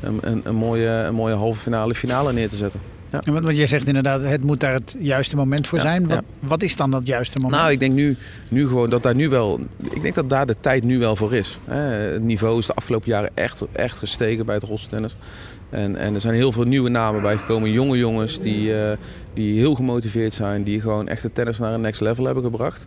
een, 0.00 0.18
een, 0.20 0.40
een, 0.44 0.54
mooie, 0.54 0.88
een 0.88 1.14
mooie 1.14 1.34
halve 1.34 1.60
finale 1.60 1.94
finale 1.94 2.32
neer 2.32 2.48
te 2.48 2.56
zetten. 2.56 2.97
Ja. 3.10 3.22
Want, 3.24 3.56
jij 3.56 3.66
zegt 3.66 3.86
inderdaad, 3.86 4.22
het 4.22 4.42
moet 4.42 4.60
daar 4.60 4.72
het 4.72 4.96
juiste 4.98 5.36
moment 5.36 5.66
voor 5.66 5.78
Ja, 5.78 5.84
zijn. 5.84 6.08
Wat, 6.08 6.22
ja. 6.40 6.48
wat 6.48 6.62
is 6.62 6.76
dan 6.76 6.90
dat 6.90 7.06
juiste 7.06 7.38
moment? 7.38 7.60
Nou, 7.60 7.72
ik 7.72 7.78
denk 7.78 7.92
nu, 7.94 8.16
nu 8.50 8.66
gewoon 8.66 8.90
dat 8.90 9.02
daar 9.02 9.14
nu 9.14 9.28
wel. 9.28 9.60
Ik 9.90 10.02
denk 10.02 10.14
dat 10.14 10.28
daar 10.28 10.46
de 10.46 10.56
tijd 10.60 10.84
nu 10.84 10.98
wel 10.98 11.16
voor 11.16 11.34
is. 11.34 11.58
Het 11.64 12.22
niveau 12.22 12.58
is 12.58 12.66
de 12.66 12.74
afgelopen 12.74 13.08
jaren 13.08 13.30
echt, 13.34 13.64
echt 13.72 13.98
gestegen 13.98 14.46
bij 14.46 14.54
het 14.54 14.64
rolstennis. 14.64 15.16
En, 15.70 15.96
en 15.96 16.14
er 16.14 16.20
zijn 16.20 16.34
heel 16.34 16.52
veel 16.52 16.64
nieuwe 16.64 16.88
namen 16.88 17.22
bijgekomen. 17.22 17.70
Jonge 17.70 17.96
jongens 17.98 18.40
die, 18.40 18.80
eh, 18.82 18.96
die 19.34 19.58
heel 19.58 19.74
gemotiveerd 19.74 20.34
zijn. 20.34 20.62
Die 20.62 20.80
gewoon 20.80 21.08
echt 21.08 21.22
de 21.22 21.32
tennis 21.32 21.58
naar 21.58 21.72
een 21.72 21.80
next 21.80 22.00
level 22.00 22.24
hebben 22.24 22.42
gebracht. 22.44 22.84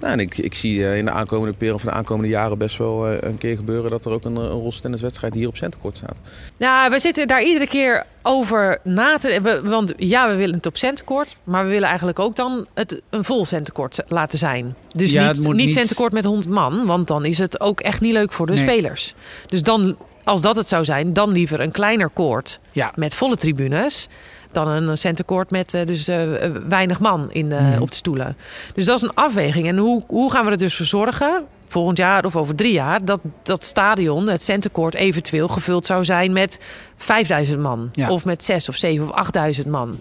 Nou, 0.00 0.12
en 0.12 0.20
ik, 0.20 0.38
ik 0.38 0.54
zie 0.54 0.86
eh, 0.86 0.98
in 0.98 1.04
de 1.04 1.10
aankomende 1.10 1.52
periode 1.56 1.78
of 1.78 1.84
de 1.84 1.90
aankomende 1.90 2.28
jaren 2.28 2.58
best 2.58 2.76
wel 2.78 3.08
eh, 3.08 3.16
een 3.20 3.38
keer 3.38 3.56
gebeuren 3.56 3.90
dat 3.90 4.04
er 4.04 4.12
ook 4.12 4.24
een, 4.24 4.36
een 4.36 4.48
rolstenniswedstrijd 4.50 5.34
hier 5.34 5.48
op 5.48 5.56
Centercourt 5.56 5.96
staat. 5.96 6.18
Ja, 6.56 6.90
we 6.90 6.98
zitten 6.98 7.28
daar 7.28 7.42
iedere 7.42 7.66
keer 7.66 8.04
over 8.22 8.78
na 8.84 9.16
te... 9.18 9.60
Want 9.64 9.92
ja, 9.96 10.28
we 10.28 10.34
willen 10.34 10.54
het 10.56 10.66
op 10.66 10.76
centenkort. 10.76 11.36
Maar 11.44 11.64
we 11.64 11.70
willen 11.70 11.88
eigenlijk 11.88 12.18
ook 12.18 12.36
dan 12.36 12.66
het 12.74 13.00
een 13.10 13.24
vol 13.24 13.44
centenkort 13.44 13.98
laten 14.08 14.38
zijn. 14.38 14.74
Dus 14.96 15.10
Ja, 15.10 15.32
niet, 15.32 15.44
moet 15.44 15.54
niet 15.56 15.64
niet- 15.64 15.74
centenkort 15.74 16.12
met 16.12 16.24
100 16.24 16.48
man. 16.48 16.86
Want 16.86 17.08
dan 17.08 17.24
is 17.24 17.38
het 17.38 17.60
ook 17.60 17.80
echt 17.80 18.00
niet 18.00 18.12
leuk 18.12 18.32
voor 18.32 18.46
de 18.46 18.52
Nee. 18.52 18.62
spelers. 18.62 19.14
Dus 19.46 19.62
dan, 19.62 19.96
als 20.24 20.40
dat 20.40 20.56
het 20.56 20.68
zou 20.68 20.84
zijn, 20.84 21.12
dan 21.12 21.32
liever 21.32 21.60
een 21.60 21.70
kleiner 21.70 22.08
koord 22.08 22.60
Ja, 22.72 22.92
met 22.94 23.14
volle 23.14 23.36
tribunes. 23.36 24.08
Dan 24.52 24.68
een 24.68 24.98
centercourt 24.98 25.50
met 25.50 25.74
eh, 25.74 25.86
dus, 25.86 26.08
eh, 26.08 26.44
eh, 26.44 26.52
weinig 26.68 27.00
man 27.00 27.30
in 27.30 27.48
de, 27.48 27.54
Mhm. 27.54 27.80
op 27.82 27.88
de 27.90 27.96
stoelen. 27.96 28.36
Dus 28.74 28.84
dat 28.84 28.96
is 28.96 29.02
een 29.02 29.14
afweging. 29.14 29.66
En 29.68 29.76
hoe, 29.76 30.02
hoe 30.06 30.30
gaan 30.30 30.44
we 30.44 30.50
er 30.50 30.58
dus 30.58 30.76
voor 30.76 30.86
zorgen, 30.86 31.44
volgend 31.66 31.98
jaar 31.98 32.24
of 32.24 32.36
over 32.36 32.54
drie 32.54 32.72
jaar, 32.72 33.04
dat 33.04 33.20
dat 33.42 33.64
stadion, 33.64 34.28
het 34.28 34.42
centercourt, 34.42 34.94
eventueel 34.94 35.48
gevuld 35.48 35.86
zou 35.86 36.04
zijn 36.04 36.32
met 36.32 36.60
5000 36.96 37.60
man. 37.60 37.88
Ja. 37.92 38.08
Of 38.10 38.24
met 38.24 38.44
6 38.44 38.68
of 38.68 38.76
7 38.76 39.06
of 39.08 39.12
8000 39.14 39.66
man. 39.66 39.98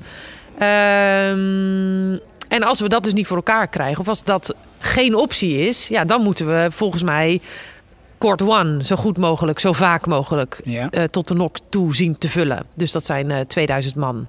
Ehm, 0.58 2.18
en 2.48 2.64
als 2.64 2.80
we 2.80 2.90
dat 2.90 3.04
dus 3.04 3.14
niet 3.14 3.28
voor 3.28 3.38
elkaar 3.38 3.68
krijgen, 3.68 4.00
of 4.00 4.08
als 4.08 4.24
dat 4.24 4.56
geen 4.80 5.16
optie 5.16 5.58
is, 5.68 5.88
ja, 5.88 6.06
dan 6.06 6.22
moeten 6.22 6.48
we 6.48 6.68
volgens 6.72 7.04
mij 7.04 7.42
court 8.22 8.42
one 8.42 8.86
zo 8.86 8.96
goed 8.96 9.18
mogelijk, 9.18 9.60
zo 9.60 9.74
vaak 9.74 10.06
mogelijk 10.08 10.62
ja. 10.64 10.90
eh, 10.90 11.04
tot 11.04 11.28
de 11.28 11.34
nok 11.34 11.58
toe 11.70 11.96
zien 11.96 12.18
te 12.18 12.30
vullen. 12.30 12.66
Dus 12.74 12.92
dat 12.92 13.06
zijn 13.06 13.32
eh 13.32 13.40
2000 13.40 13.96
man. 13.96 14.28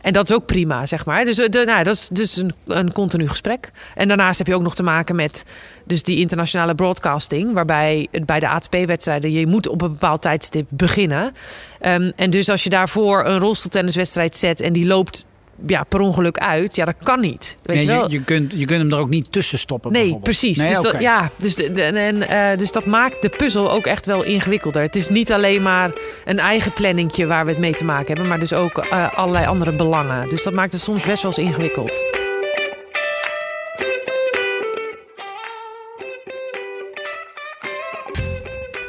En 0.00 0.12
dat 0.12 0.28
is 0.28 0.34
ook 0.34 0.46
prima, 0.46 0.86
zeg 0.86 1.06
maar. 1.06 1.24
Dus, 1.24 1.38
eh, 1.38 1.48
de, 1.48 1.64
nou, 1.64 1.84
dat 1.84 1.94
is 1.94 2.08
dus 2.12 2.36
een, 2.36 2.54
een 2.66 2.92
continu 2.92 3.28
gesprek. 3.28 3.70
En 3.94 4.08
daarnaast 4.08 4.38
heb 4.38 4.46
je 4.46 4.54
ook 4.54 4.62
nog 4.62 4.74
te 4.74 4.82
maken 4.82 5.16
met 5.16 5.44
dus 5.84 6.02
die 6.02 6.18
internationale 6.18 6.74
broadcasting... 6.74 7.52
waarbij 7.52 8.08
het 8.10 8.26
bij 8.26 8.40
de 8.40 8.48
ATP-wedstrijden... 8.48 9.32
je 9.32 9.46
moet 9.46 9.68
op 9.68 9.82
een 9.82 9.90
bepaald 9.90 10.22
tijdstip 10.22 10.66
beginnen. 10.68 11.32
Ehm, 11.80 12.10
en 12.16 12.30
dus 12.30 12.48
als 12.48 12.64
je 12.64 12.70
daarvoor 12.70 13.24
een 13.24 13.38
rolstoeltenniswedstrijd 13.38 14.36
zet... 14.36 14.60
en 14.60 14.72
die 14.72 14.86
loopt 14.86 15.26
ja, 15.66 15.84
per 15.84 16.00
ongeluk 16.00 16.38
uit, 16.38 16.76
ja, 16.76 16.84
dat 16.84 16.94
kan 17.02 17.20
niet. 17.20 17.56
Weet 17.62 17.76
Nee, 17.76 17.84
je 17.86 17.90
wel? 17.92 18.10
je, 18.10 18.16
je, 18.18 18.24
kunt, 18.24 18.52
je 18.56 18.64
kunt 18.66 18.80
hem 18.80 18.90
er 18.92 18.98
ook 18.98 19.08
niet 19.08 19.32
tussen 19.32 19.58
stoppen. 19.58 19.92
Nee, 19.92 20.18
precies. 20.22 20.56
Nee, 20.58 20.68
dus, 20.68 20.80
dat, 20.80 21.00
ja, 21.00 21.30
dus, 21.36 21.54
de, 21.54 21.72
de- 21.72 21.82
en, 21.82 22.28
eh, 22.28 22.58
dus 22.58 22.72
dat 22.72 22.86
maakt 22.86 23.22
de 23.22 23.28
puzzel 23.28 23.70
ook 23.72 23.86
echt 23.86 24.06
wel 24.06 24.22
ingewikkelder. 24.22 24.82
Het 24.82 24.96
is 24.96 25.08
niet 25.08 25.32
alleen 25.32 25.62
maar 25.62 25.90
een 26.24 26.38
eigen 26.38 26.72
planningje 26.72 27.26
waar 27.26 27.44
we 27.44 27.50
het 27.50 27.60
mee 27.60 27.74
te 27.74 27.84
maken 27.84 28.06
hebben, 28.06 28.26
maar 28.26 28.38
dus 28.40 28.52
ook 28.52 28.78
eh, 28.78 29.14
allerlei 29.18 29.46
andere 29.46 29.72
belangen. 29.72 30.28
Dus 30.28 30.42
dat 30.42 30.52
maakt 30.52 30.72
het 30.72 30.80
soms 30.82 31.04
best 31.04 31.22
wel 31.22 31.32
eens 31.36 31.48
ingewikkeld. 31.48 32.20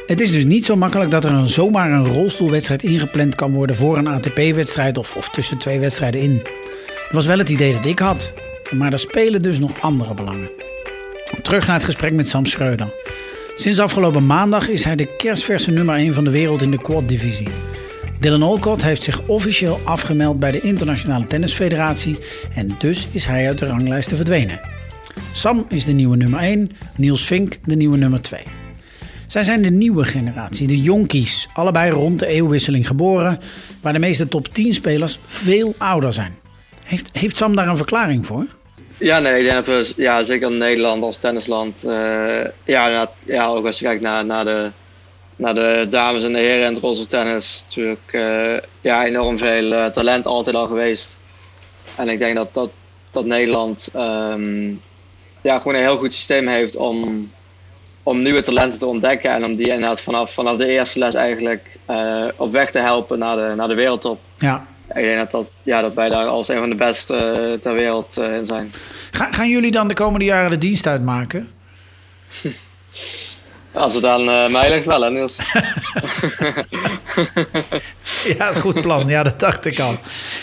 Het 0.08 0.22
is 0.22 0.32
dus 0.32 0.44
niet 0.44 0.66
zo 0.66 0.76
makkelijk 0.76 1.12
dat 1.12 1.26
er 1.26 1.32
een, 1.32 1.48
zomaar 1.48 1.92
een 1.92 2.06
rolstoelwedstrijd 2.06 2.84
ingepland 2.84 3.36
kan 3.36 3.54
worden 3.54 3.76
voor 3.76 3.98
een 3.98 4.08
ATP-wedstrijd 4.08 4.98
of, 4.98 5.16
of 5.16 5.30
tussen 5.30 5.58
twee 5.58 5.80
wedstrijden 5.80 6.22
in. 6.22 6.38
Dat 6.38 7.12
was 7.12 7.26
wel 7.26 7.38
het 7.38 7.50
idee 7.50 7.74
dat 7.74 7.86
ik 7.86 8.00
had, 8.00 8.32
maar 8.72 8.92
er 8.92 9.00
spelen 9.00 9.42
dus 9.42 9.60
nog 9.60 9.82
andere 9.82 10.14
belangen. 10.14 10.50
Terug 11.42 11.68
naar 11.68 11.76
het 11.76 11.86
gesprek 11.86 12.14
met 12.14 12.28
Sam 12.28 12.46
Schreuder. 12.46 12.94
Sinds 13.56 13.80
afgelopen 13.80 14.26
maandag 14.26 14.68
is 14.68 14.84
hij 14.84 14.96
de 14.96 15.16
kerstverse 15.16 15.72
nummer 15.72 15.96
1 15.96 16.14
van 16.14 16.24
de 16.24 16.30
wereld 16.30 16.62
in 16.62 16.72
de 16.72 16.82
quad-divisie. 16.82 17.48
Dylan 18.20 18.44
Olcott 18.44 18.82
heeft 18.82 19.04
zich 19.04 19.22
officieel 19.28 19.80
afgemeld 19.84 20.40
bij 20.40 20.52
de 20.52 20.62
Internationale 20.62 21.28
Tennisfederatie 21.28 22.18
en 22.56 22.70
dus 22.78 23.08
is 23.12 23.26
hij 23.26 23.48
uit 23.48 23.60
de 23.60 23.68
ranglijsten 23.68 24.18
verdwenen. 24.18 24.60
Sam 25.32 25.66
is 25.70 25.86
de 25.86 25.94
nieuwe 25.94 26.18
nummer 26.18 26.40
1, 26.40 26.72
Niels 26.96 27.26
Vink 27.26 27.58
de 27.66 27.76
nieuwe 27.76 27.98
nummer 27.98 28.22
2. 28.22 28.63
Zij 29.34 29.44
zijn 29.44 29.62
de 29.62 29.70
nieuwe 29.70 30.04
generatie, 30.04 30.68
de 30.68 30.82
jonkies, 30.82 31.48
allebei 31.54 31.92
rond 31.92 32.20
de 32.20 32.26
eeuwwisseling 32.26 32.88
geboren, 32.88 33.40
waar 33.82 33.94
de 33.94 34.00
meeste 34.00 34.28
top 34.28 34.48
10 34.48 34.74
spelers 34.74 35.20
veel 35.26 35.76
ouder 35.78 36.14
zijn. 36.14 36.40
Heeft, 36.84 37.10
heeft 37.12 37.38
Sam 37.38 37.56
daar 37.56 37.68
een 37.68 37.78
verklaring 37.78 38.26
voor? 38.26 38.46
Ja, 38.98 39.20
nee, 39.20 39.40
ik 39.40 39.44
denk 39.44 39.56
dat 39.56 39.66
we 39.66 39.94
ja, 40.02 40.24
zeker 40.24 40.52
Nederland 40.52 41.04
als 41.04 41.18
tennisland. 41.18 41.84
eh, 41.84 42.42
ja, 42.66 43.10
ja, 43.26 43.48
ook 43.48 43.66
als 43.66 43.80
je 43.80 43.86
kijkt 43.86 44.02
naar, 44.02 44.26
naar, 44.26 44.46
de, 44.46 44.72
naar 45.36 45.56
de 45.56 45.88
dames 45.90 46.24
en 46.24 46.34
de 46.34 46.40
heren 46.40 46.68
in 46.68 46.74
het 46.74 46.84
roze 46.84 47.08
tennis. 47.08 47.64
Natuurlijk 47.64 48.12
eh, 48.12 48.58
ja, 48.82 49.06
enorm 49.06 49.38
veel 49.38 49.74
eh, 49.74 49.86
talent 49.86 50.26
altijd 50.26 50.56
al 50.56 50.68
geweest. 50.68 51.20
En 51.96 52.10
ik 52.10 52.20
denk 52.20 52.36
dat, 52.36 52.54
dat, 52.54 52.70
dat 53.12 53.26
Nederland 53.26 53.90
ehm, 53.94 54.68
ja, 55.42 55.58
gewoon 55.58 55.76
een 55.76 55.82
heel 55.82 55.98
goed 55.98 56.14
systeem 56.14 56.48
heeft 56.48 56.76
om, 56.76 57.32
om 58.04 58.22
nieuwe 58.22 58.42
talenten 58.42 58.80
te 58.80 58.86
ontdekken. 58.86 59.32
En 59.32 59.46
om 59.46 59.56
die 59.56 59.68
inderdaad 59.68 60.02
vanaf, 60.02 60.34
vanaf 60.34 60.58
de 60.58 60.68
eerste 60.68 61.00
les 61.00 61.14
eigenlijk 61.14 61.78
eh, 61.86 62.24
op 62.38 62.52
weg 62.52 62.72
te 62.72 62.80
helpen 62.80 63.20
naar 63.20 63.36
de, 63.36 63.54
naar 63.56 63.68
de 63.68 63.74
wereldtop. 63.76 64.20
Ja. 64.38 64.68
Ik 64.96 65.04
denk 65.04 65.18
dat, 65.18 65.32
dat, 65.32 65.48
ja, 65.64 65.82
dat 65.82 65.94
wij 65.94 66.10
daar 66.10 66.26
als 66.26 66.48
een 66.48 66.58
van 66.58 66.70
de 66.70 66.76
beste 66.76 67.16
eh, 67.16 67.60
ter 67.62 67.74
wereld 67.74 68.18
eh, 68.18 68.36
in 68.36 68.46
zijn. 68.46 68.74
Ga- 69.12 69.32
gaan 69.32 69.50
jullie 69.50 69.72
dan 69.72 69.88
de 69.88 69.94
komende 69.94 70.26
jaren 70.26 70.50
de 70.50 70.58
dienst 70.58 70.88
uitmaken? 70.88 71.50
Als 73.72 73.94
het 73.94 74.06
aan 74.06 74.52
mij 74.52 74.70
ligt 74.70 74.86
wel, 74.86 75.02
hè 75.02 75.10
Niels? 75.12 75.40
Ja, 78.38 78.54
goed 78.54 78.82
plan. 78.82 79.08
Ja, 79.08 79.24
dat 79.24 79.40
dacht 79.40 79.66
ik 79.66 79.80
al. 79.80 79.98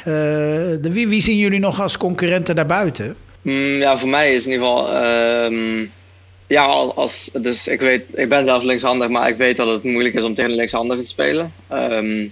De, 0.04 0.88
wie, 0.92 1.08
wie 1.08 1.22
zien 1.22 1.36
jullie 1.36 1.58
nog 1.60 1.80
als 1.80 1.96
concurrenten 1.96 2.56
daarbuiten? 2.56 3.16
Mm, 3.42 3.54
ja, 3.76 3.96
voor 3.96 4.08
mij 4.08 4.34
is 4.34 4.46
in 4.46 4.52
ieder 4.52 4.66
geval... 4.66 4.92
ehm, 4.92 5.84
ja, 6.50 6.64
al- 6.64 6.94
als, 6.94 7.30
dus 7.32 7.68
ik, 7.68 7.80
weet, 7.80 8.04
ik 8.14 8.28
ben 8.28 8.44
zelf 8.44 8.62
linkshandig, 8.62 9.08
maar 9.08 9.28
ik 9.28 9.36
weet 9.36 9.56
dat 9.56 9.68
het 9.68 9.82
moeilijk 9.82 10.14
is 10.14 10.22
om 10.22 10.34
tegen 10.34 10.50
een 10.50 10.56
linkshandige 10.56 11.02
te 11.02 11.08
spelen. 11.08 11.52
Ehm, 11.68 12.26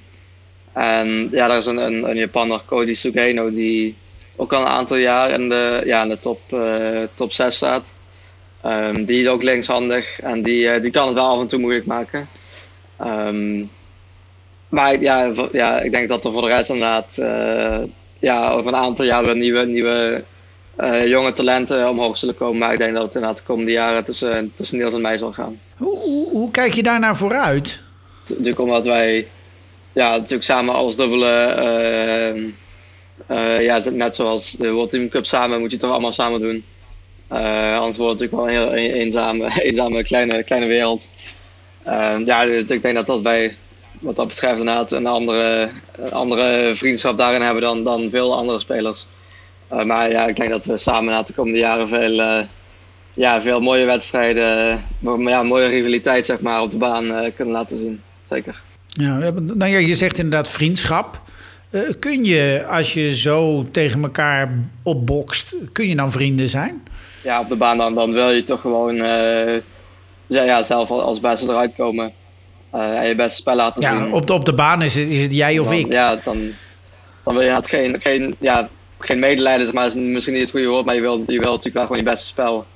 en 0.73 1.29
ja, 1.33 1.51
er 1.51 1.57
is 1.57 1.67
een, 1.67 1.77
een, 1.77 2.11
een 2.11 2.17
Japaner, 2.17 2.61
Koji 2.67 2.95
Sugeno, 2.95 3.51
die 3.51 3.97
ook 4.37 4.53
al 4.53 4.61
een 4.61 4.67
aantal 4.67 4.97
jaar 4.97 5.31
in 5.31 5.49
de, 5.49 5.83
ja, 5.85 6.03
in 6.03 6.09
de 6.09 6.19
top, 6.19 6.41
eh, 6.53 7.03
top 7.15 7.33
6 7.33 7.55
staat. 7.57 7.95
Ehm, 8.63 9.05
die 9.05 9.21
is 9.21 9.29
ook 9.29 9.43
linkshandig 9.43 10.21
en 10.21 10.43
die, 10.43 10.69
eh, 10.69 10.83
die 10.83 10.91
kan 10.91 11.07
het 11.07 11.15
wel 11.15 11.27
af 11.29 11.41
en 11.41 11.47
toe 11.49 11.59
moeilijk 11.59 11.87
maken. 11.87 12.29
Ehm, 12.97 13.65
maar 14.69 15.01
ja, 15.01 15.33
ja, 15.53 15.81
ik 15.81 15.91
denk 15.91 16.09
dat 16.09 16.25
er 16.25 16.33
voor 16.33 16.43
de 16.43 16.49
rest 16.49 16.71
inderdaad 16.71 17.19
eh, 17.19 17.83
ja, 18.19 18.51
over 18.51 18.69
een 18.69 18.81
aantal 18.81 19.05
jaar 19.05 19.25
weer 19.25 19.37
nieuwe, 19.37 19.67
nieuwe 19.67 20.25
eh, 20.79 21.07
jonge 21.09 21.33
talenten 21.33 21.89
omhoog 21.89 22.19
zullen 22.19 22.35
komen. 22.35 22.59
Maar 22.59 22.73
ik 22.73 22.79
denk 22.79 22.95
dat 22.95 23.03
het 23.03 23.15
inderdaad 23.15 23.39
de 23.39 23.45
komende 23.45 23.71
jaren 23.71 24.05
tussen, 24.05 24.53
tussen 24.55 24.79
Niels 24.79 24.95
en 24.95 25.01
mij 25.01 25.17
zal 25.19 25.33
gaan. 25.33 25.61
Hoe, 25.77 25.99
hoe, 25.99 26.31
hoe 26.31 26.51
kijk 26.51 26.75
je 26.75 26.83
daar 26.83 27.01
naar 27.01 27.17
vooruit? 27.17 27.81
Natuurlijk 28.29 28.59
omdat 28.61 28.87
wij 28.87 29.27
ja, 29.93 30.11
natuurlijk 30.11 30.45
samen 30.45 30.75
als 30.75 30.97
dubbele... 30.97 31.31
eh, 31.31 32.29
eh, 33.27 33.63
ja, 33.63 33.81
net 33.93 34.17
zoals 34.17 34.51
de 34.53 34.71
World 34.71 34.91
Team 34.91 35.09
Cup 35.09 35.27
samen 35.27 35.59
moet 35.61 35.71
je 35.71 35.77
het 35.77 35.81
toch 35.85 35.91
allemaal 35.93 36.13
samen 36.13 36.41
doen. 36.41 36.65
Eh, 37.29 37.79
anders 37.79 37.97
wordt 37.99 38.21
het 38.21 38.31
natuurlijk 38.31 38.33
wel 38.61 38.71
een 38.73 38.77
heel 38.79 38.87
een- 38.91 38.95
eenzame, 39.01 39.51
eenzame 39.63 40.03
kleine, 40.03 40.43
kleine 40.43 40.67
wereld. 40.69 41.11
Eh, 41.83 42.17
ja, 42.25 42.45
dus 42.45 42.63
ik 42.65 42.83
denk 42.83 42.95
dat, 42.95 43.07
dat 43.07 43.21
wij 43.21 43.57
wat 44.01 44.17
dat 44.17 44.29
betreft 44.29 44.59
inderdaad 44.59 44.93
een 44.93 45.07
andere, 45.07 45.69
een 45.97 46.13
andere 46.13 46.71
vriendschap 46.75 47.19
daarin 47.19 47.41
hebben 47.43 47.63
dan, 47.63 47.85
dan 47.85 48.11
veel 48.11 48.37
andere 48.37 48.59
spelers. 48.61 49.07
Eh, 49.69 49.85
maar 49.85 50.11
ja, 50.11 50.27
ik 50.27 50.37
denk 50.37 50.51
dat 50.51 50.65
we 50.65 50.77
samen 50.77 51.13
na 51.13 51.23
de 51.23 51.33
komende 51.33 51.59
jaren 51.59 51.89
veel, 51.89 52.21
eh, 52.21 52.43
ja, 53.15 53.41
veel 53.41 53.61
mooie 53.61 53.85
wedstrijden, 53.85 54.85
maar 54.99 55.19
ja, 55.33 55.43
mooie 55.43 55.67
rivaliteit 55.69 56.27
zeg 56.27 56.41
maar, 56.41 56.61
op 56.63 56.71
de 56.71 56.77
baan 56.77 57.13
eh, 57.15 57.31
kunnen 57.37 57.55
laten 57.55 57.79
zien. 57.79 58.01
Zeker. 58.31 58.61
Ja, 58.89 59.19
nou 59.55 59.71
ja, 59.71 59.79
je 59.79 59.95
zegt 59.97 60.19
inderdaad 60.19 60.51
vriendschap. 60.51 61.21
Eh, 61.71 61.81
kun 61.99 62.25
je, 62.25 62.65
als 62.71 62.95
je 62.95 63.17
zo 63.17 63.67
tegen 63.71 64.03
elkaar 64.03 64.51
opbokst, 64.83 65.55
kun 65.73 65.89
je 65.89 65.97
dan 65.97 66.13
vrienden 66.13 66.49
zijn? 66.49 66.83
Ja, 67.23 67.41
op 67.41 67.49
de 67.49 67.57
baan 67.57 67.77
dan, 67.79 67.95
dan 67.95 68.13
wil 68.13 68.31
je 68.31 68.45
toch 68.45 68.61
gewoon 68.61 68.97
eh, 69.01 69.55
ja, 70.27 70.43
ja, 70.43 70.63
zelf 70.63 70.91
als 70.91 71.21
beste 71.21 71.53
eruit 71.53 71.73
komen. 71.77 72.13
eh, 72.71 72.99
en 73.01 73.09
je 73.09 73.15
beste 73.15 73.37
spel 73.39 73.57
laten 73.57 73.83
Ja, 73.83 73.99
zien. 73.99 74.13
op 74.13 74.27
de, 74.27 74.33
op 74.33 74.45
de 74.45 74.55
baan 74.55 74.83
is 74.83 74.95
het, 74.95 75.09
is 75.09 75.23
het 75.23 75.33
jij 75.35 75.59
of 75.59 75.67
Dan- 75.69 75.77
ik. 75.77 75.93
Ja, 75.93 76.17
dan, 76.25 76.39
dan 77.25 77.35
wil 77.35 77.43
je 77.43 77.49
inderdaad 77.49 77.69
geen, 77.69 78.01
geen, 78.01 78.35
ja, 78.39 78.69
geen 78.99 79.19
medelijden, 79.19 79.75
maar 79.75 79.87
is 79.87 79.95
misschien 79.95 80.35
niet 80.35 80.43
het 80.43 80.51
goede 80.51 80.67
woord, 80.67 80.85
maar 80.85 80.95
je 80.95 81.01
wil, 81.01 81.19
je 81.19 81.41
wil 81.41 81.51
natuurlijk 81.51 81.75
wel 81.75 81.83
gewoon 81.83 81.99
je 81.99 82.11
beste 82.11 82.27
spel 82.27 82.67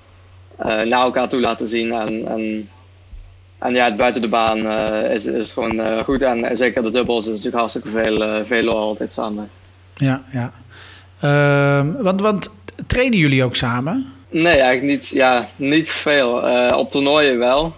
eh, 0.57 0.81
naar 0.81 1.03
elkaar 1.03 1.29
toe 1.29 1.41
laten 1.41 1.69
zien. 1.69 1.93
En, 1.93 2.29
en, 2.29 2.69
en 3.59 3.75
ja, 3.75 3.85
het 3.85 3.97
buiten 3.97 4.23
de 4.23 4.29
baan 4.29 4.67
eh, 4.67 5.15
is, 5.15 5.25
is 5.25 5.53
gewoon 5.53 5.81
eh, 5.81 5.99
goed. 5.99 6.23
En 6.23 6.57
zeker 6.57 6.83
de 6.83 6.91
dubbels 6.91 7.25
is 7.25 7.31
natuurlijk 7.31 7.57
hartstikke 7.57 7.89
veel, 7.89 8.45
veel 8.45 8.69
altijd 8.69 9.13
samen. 9.13 9.51
Ja, 9.95 10.23
ja. 10.33 10.53
Ehm, 11.21 12.03
want, 12.03 12.21
want 12.21 12.51
trainen 12.87 13.19
jullie 13.19 13.45
ook 13.45 13.57
samen? 13.57 14.13
Nee, 14.31 14.57
eigenlijk 14.57 14.83
niet, 14.83 15.09
ja, 15.09 15.49
niet 15.57 15.91
veel. 15.91 16.43
Op 16.75 16.91
toernooien 16.91 17.39
wel. 17.39 17.75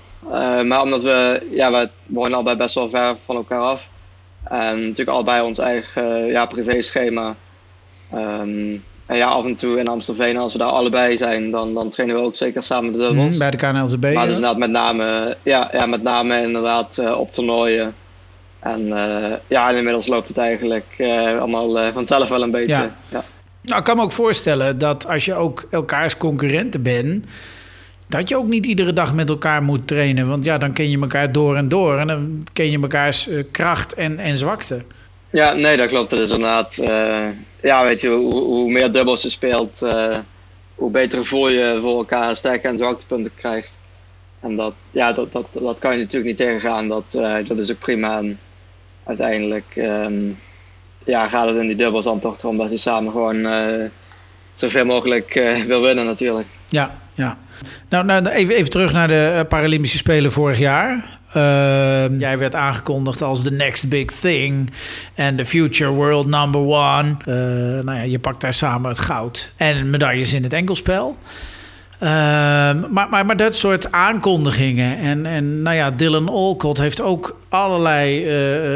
Maar 0.65 0.83
omdat 0.83 1.03
we, 1.03 1.47
ja, 1.51 1.73
we 1.73 1.89
wonen 2.07 2.35
allebei 2.35 2.57
best 2.57 2.75
wel 2.75 2.91
ver 2.91 3.17
van 3.25 3.37
elkaar 3.37 3.61
af. 3.61 3.89
En 4.45 4.81
natuurlijk 4.81 5.09
allebei 5.09 5.43
ons 5.43 5.59
eigen 5.59 6.27
ja, 6.27 6.47
privé-schema. 6.47 7.37
Um, 8.15 8.83
en 9.07 9.17
ja, 9.17 9.29
af 9.29 9.45
en 9.45 9.55
toe 9.57 9.79
in 9.79 9.87
Amstelveen, 9.87 10.37
als 10.37 10.53
we 10.53 10.59
daar 10.59 10.69
allebei 10.69 11.17
zijn, 11.17 11.51
dan, 11.51 11.75
dan 11.75 11.91
trainen 11.91 12.17
we 12.17 12.23
ook 12.23 12.37
zeker 12.37 12.63
samen 12.63 12.93
de 12.93 12.99
dubbels. 12.99 13.33
Mm, 13.33 13.39
bij 13.39 13.51
de 13.51 13.57
KNLZB. 13.57 14.03
Maar 14.03 14.27
dus 14.27 14.35
inderdaad 14.35 14.59
met 14.59 14.71
name, 14.71 15.37
ja, 15.43 15.69
ja, 15.73 15.87
met 15.87 16.03
name 16.03 16.43
inderdaad 16.43 16.99
uh, 17.01 17.19
op 17.19 17.33
toernooien. 17.33 17.95
En 18.61 18.81
uh, 18.81 19.33
ja, 19.47 19.71
inmiddels 19.71 20.07
loopt 20.07 20.29
het 20.29 20.39
eigenlijk 20.39 20.95
uh, 20.99 21.39
allemaal 21.39 21.93
vanzelf 21.93 22.29
wel 22.29 22.43
een 22.43 22.51
beetje. 22.51 22.73
Ja. 22.73 22.97
ja. 23.09 23.25
Nou, 23.63 23.79
ik 23.79 23.85
kan 23.85 23.97
me 23.97 24.03
ook 24.03 24.13
voorstellen 24.13 24.79
dat 24.79 25.07
als 25.07 25.25
je 25.25 25.35
ook 25.35 25.67
elkaars 25.71 26.17
concurrenten 26.17 26.83
bent, 26.83 27.25
dat 28.07 28.29
je 28.29 28.37
ook 28.37 28.49
niet 28.49 28.67
iedere 28.67 28.93
dag 28.93 29.15
met 29.15 29.29
elkaar 29.29 29.63
moet 29.63 29.87
trainen. 29.87 30.29
Want 30.29 30.45
ja, 30.45 30.59
dan 30.59 30.73
ken 30.73 30.91
je 30.91 31.01
elkaar 31.01 31.33
door 31.33 31.57
en 31.57 31.69
door 31.69 31.99
en 31.99 32.07
dan 32.07 32.45
ken 32.53 32.71
je 32.71 32.81
elkaars 32.81 33.29
kracht 33.51 33.95
en, 33.95 34.19
en 34.19 34.37
zwakte. 34.37 34.85
Ja, 35.35 35.53
nee, 35.53 35.77
dat 35.77 35.89
klopt. 35.89 36.11
Dat 36.11 36.19
is 36.19 36.31
inderdaad 36.31 36.79
ja, 37.65 37.85
weet 37.85 38.01
je, 38.01 38.09
hoe, 38.09 38.43
hoe 38.43 38.71
meer 38.71 38.93
dubbels 38.93 39.23
je 39.23 39.31
speelt, 39.31 39.83
uh, 39.83 40.19
hoe 40.75 40.91
beter 40.91 41.25
voor 41.25 41.51
je 41.51 41.79
voor 41.81 41.97
elkaar 41.97 42.37
sterke 42.37 42.69
en 42.69 42.79
zwaktepunten 42.79 43.33
krijgt. 43.35 43.79
En 44.41 44.57
dat, 44.57 44.75
ja, 44.91 45.13
dat, 45.13 45.33
dat, 45.33 45.47
dat 45.53 45.79
kan 45.79 45.93
je 45.93 45.99
natuurlijk 45.99 46.27
niet 46.27 46.37
tegengaan. 46.37 46.89
Dat, 46.89 47.05
uh, 47.17 47.37
dat 47.47 47.59
is 47.59 47.71
ook 47.71 47.79
prima. 47.79 48.19
En 48.19 48.39
uiteindelijk 49.05 49.77
um, 49.77 50.39
ja, 51.05 51.29
gaat 51.29 51.47
het 51.47 51.57
in 51.57 51.67
die 51.67 51.77
dubbels 51.77 52.05
dan 52.05 52.21
toch 52.21 52.39
erom 52.39 52.57
dat 52.57 52.71
je 52.71 52.77
samen 52.77 53.13
gewoon 53.13 53.49
zoveel 54.55 54.85
mogelijk 54.85 55.33
wil 55.67 55.83
winnen 55.83 56.05
natuurlijk. 56.05 56.47
Ja, 56.69 57.01
ja. 57.15 57.39
Nou, 57.89 58.05
nou 58.05 58.29
even, 58.29 58.55
even 58.55 58.71
terug 58.71 58.93
naar 58.93 59.09
de 59.09 59.47
Paralympische 59.49 59.97
Spelen 59.97 60.33
vorig 60.33 60.59
jaar. 60.59 61.14
Uh, 61.37 62.21
jij 62.21 62.39
werd 62.39 62.55
aangekondigd 62.55 63.23
als 63.23 63.43
the 63.43 63.53
next 63.53 63.89
big 63.89 64.07
thing 64.21 64.71
en 65.15 65.37
the 65.37 65.45
future 65.45 65.91
world 65.91 66.27
number 66.27 66.61
one. 66.61 67.17
Uh, 67.19 67.35
nou 67.85 67.97
ja, 67.97 68.03
je 68.03 68.19
pakt 68.19 68.41
daar 68.41 68.55
samen 68.55 68.89
het 68.89 68.99
goud 68.99 69.53
en 69.57 69.91
medailles 69.91 70.33
in 70.33 70.43
het 70.43 70.53
enkelspel. 70.53 71.17
Uh, 71.95 72.11
maar, 72.91 73.09
maar, 73.11 73.27
maar 73.27 73.37
dat 73.37 73.57
soort 73.57 73.93
aankondigingen. 73.93 74.99
En, 74.99 75.27
en 75.27 75.63
nou 75.63 75.77
ja, 75.77 75.91
Dylan 75.91 76.29
Alcott 76.29 76.79
heeft 76.79 77.01
ook 77.01 77.39
allerlei 77.49 78.27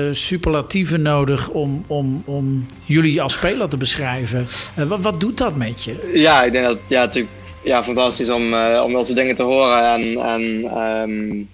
uh, 0.09 0.15
superlatieven 0.15 1.03
nodig 1.03 1.49
om, 1.49 1.85
om, 1.87 2.23
om 2.27 2.67
jullie 2.85 3.23
als 3.23 3.33
speler 3.33 3.69
te 3.69 3.77
beschrijven. 3.77 4.47
Uh, 4.79 4.85
wat, 4.85 5.03
wat 5.03 5.21
doet 5.21 5.39
dat 5.39 5.57
met 5.57 5.85
je? 5.85 6.11
Ja, 6.15 6.43
ik 6.43 6.53
denk 6.53 6.65
dat 6.65 6.79
ja, 6.87 7.01
natuurlijk 7.01 7.35
ja, 7.63 7.85
fantastisch 7.85 8.31
om, 8.31 8.53
uh, 8.53 8.83
om 8.85 8.93
dat 8.93 9.07
soort 9.07 9.19
dingen 9.19 9.35
te 9.35 9.43
horen. 9.43 9.93
En, 9.93 10.17
en 10.17 10.77
um, 10.79 11.49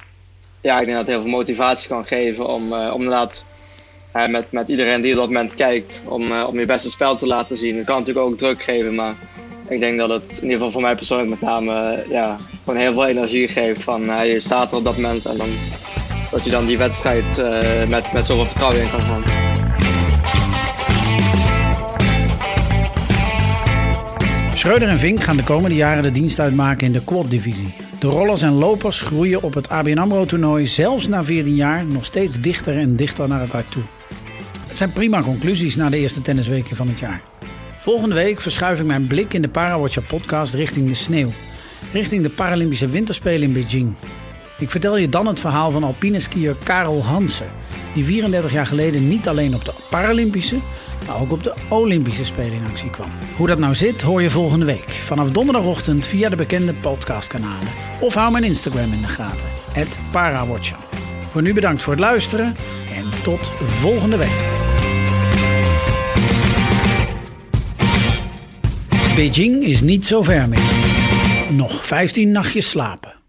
ja, 0.64 0.81
ik 0.81 0.87
denk 0.87 0.98
dat 0.98 1.07
het 1.07 1.14
heel 1.14 1.20
veel 1.20 1.31
motivatie 1.31 1.88
kan 1.88 2.05
geven 2.05 2.48
om, 2.48 2.72
uh, 2.72 2.90
om 2.94 3.03
inderdaad 3.03 3.44
met, 4.29 4.53
met 4.53 4.68
iedereen 4.68 5.00
die 5.00 5.12
op 5.12 5.18
dat 5.18 5.27
moment 5.27 5.55
kijkt, 5.55 6.03
om, 6.05 6.22
uh, 6.22 6.44
om 6.48 6.59
je 6.59 6.66
beste 6.66 6.90
spel 6.90 7.16
te 7.16 7.27
laten 7.27 7.57
zien. 7.57 7.77
Het 7.77 7.87
kan 7.87 7.98
natuurlijk 7.98 8.27
ook 8.27 8.38
druk 8.38 8.62
geven, 8.62 8.94
maar 8.94 9.14
ik 9.68 9.81
denk 9.81 9.98
dat 9.98 10.09
het 10.09 10.24
in 10.29 10.42
ieder 10.42 10.57
geval 10.57 10.70
voor 10.70 10.83
mij 10.83 10.94
persoonlijk 10.94 11.31
met 11.31 11.40
name 11.40 12.05
ja, 12.09 12.38
gewoon 12.64 12.79
heel 12.79 12.92
veel 12.92 13.07
energie 13.07 13.48
geeft. 13.48 13.85
Van 13.85 14.27
je 14.27 14.40
staat 14.40 14.70
er 14.70 14.79
op 14.79 14.85
dat 14.85 14.96
moment 14.96 15.27
en 15.27 15.37
dan, 15.37 15.48
dat 16.31 16.44
je 16.44 16.50
dan 16.50 16.66
die 16.66 16.79
wedstrijd 16.79 17.42
met, 17.88 18.12
met 18.12 18.27
zoveel 18.27 18.44
vertrouwen 18.44 18.81
in 18.81 18.90
kan 18.90 19.00
gaan. 19.00 19.22
Schreuder 24.55 24.88
en 24.88 24.98
Vink 24.98 25.22
gaan 25.22 25.37
de 25.37 25.44
komende 25.44 25.77
jaren 25.77 26.03
de 26.03 26.11
dienst 26.11 26.40
uitmaken 26.40 26.87
in 26.87 26.92
de 26.92 27.05
quad-divisie. 27.05 27.83
De 28.04 28.10
rollers 28.10 28.42
en 28.42 28.52
lopers 28.52 29.00
groeien 29.00 29.42
op 29.42 29.54
het 29.54 29.68
ABN 29.68 29.98
AMRO-toernooi 29.98 30.66
zelfs 30.66 31.08
na 31.08 31.24
14 31.24 31.54
jaar 31.54 31.86
nog 31.86 32.04
steeds 32.04 32.40
dichter 32.40 32.78
en 32.78 32.96
dichter 32.96 33.28
naar 33.28 33.40
elkaar 33.40 33.68
toe. 33.68 33.82
Het 34.66 34.76
zijn 34.76 34.92
prima 34.92 35.22
conclusies 35.22 35.76
na 35.76 35.90
de 35.90 35.96
eerste 35.96 36.22
tennisweken 36.22 36.76
van 36.76 36.88
het 36.88 36.98
jaar. 36.98 37.22
Volgende 37.78 38.14
week 38.14 38.40
verschuif 38.40 38.80
ik 38.80 38.86
mijn 38.86 39.06
blik 39.06 39.34
in 39.34 39.42
de 39.42 39.48
Parawatcher 39.48 40.02
podcast 40.02 40.54
richting 40.54 40.88
de 40.88 40.94
sneeuw. 40.94 41.30
Richting 41.92 42.22
de 42.22 42.30
Paralympische 42.30 42.88
Winterspelen 42.88 43.42
in 43.42 43.52
Beijing. 43.52 43.94
Ik 44.58 44.70
vertel 44.70 44.96
je 44.96 45.08
dan 45.08 45.26
het 45.26 45.40
verhaal 45.40 45.70
van 45.70 45.84
alpine 45.84 46.20
skier 46.20 46.56
Karel 46.62 47.04
Hansen, 47.04 47.48
die 47.94 48.04
34 48.04 48.52
jaar 48.52 48.66
geleden 48.66 49.09
niet 49.09 49.28
alleen 49.28 49.54
op 49.54 49.64
de 49.64 49.72
Paralympische, 49.90 50.57
maar 51.07 51.20
ook 51.20 51.33
op 51.33 51.42
de 51.42 51.54
Olympische 51.68 52.24
Spelen 52.24 52.52
in 52.52 52.66
actie 52.70 52.90
kwam. 52.90 53.11
Hoe 53.37 53.46
dat 53.46 53.59
nou 53.59 53.74
zit, 53.74 54.02
hoor 54.02 54.22
je 54.22 54.30
volgende 54.30 54.66
week. 54.66 54.90
Vanaf 54.90 55.30
donderdagochtend 55.30 56.07
via 56.07 56.28
de 56.28 56.37
bekende 56.37 56.74
podcastkanalen. 56.74 57.68
Of 58.00 58.14
hou 58.14 58.33
mijn 58.33 58.44
Instagram 58.44 58.92
in 58.92 59.00
de 59.00 59.07
gaten. 59.07 59.46
Parawatcher. 60.11 60.78
Voor 61.20 61.42
nu 61.42 61.54
bedankt 61.54 61.83
voor 61.83 61.92
het 61.92 62.02
luisteren 62.02 62.57
en 62.96 63.22
tot 63.22 63.40
volgende 63.80 64.16
week. 64.16 64.52
Beijing 69.14 69.62
is 69.62 69.80
niet 69.80 70.07
zo 70.07 70.22
ver 70.22 70.48
meer. 70.48 70.72
Nog 71.50 71.87
15 71.87 72.30
nachtjes 72.30 72.70
slapen. 72.70 73.23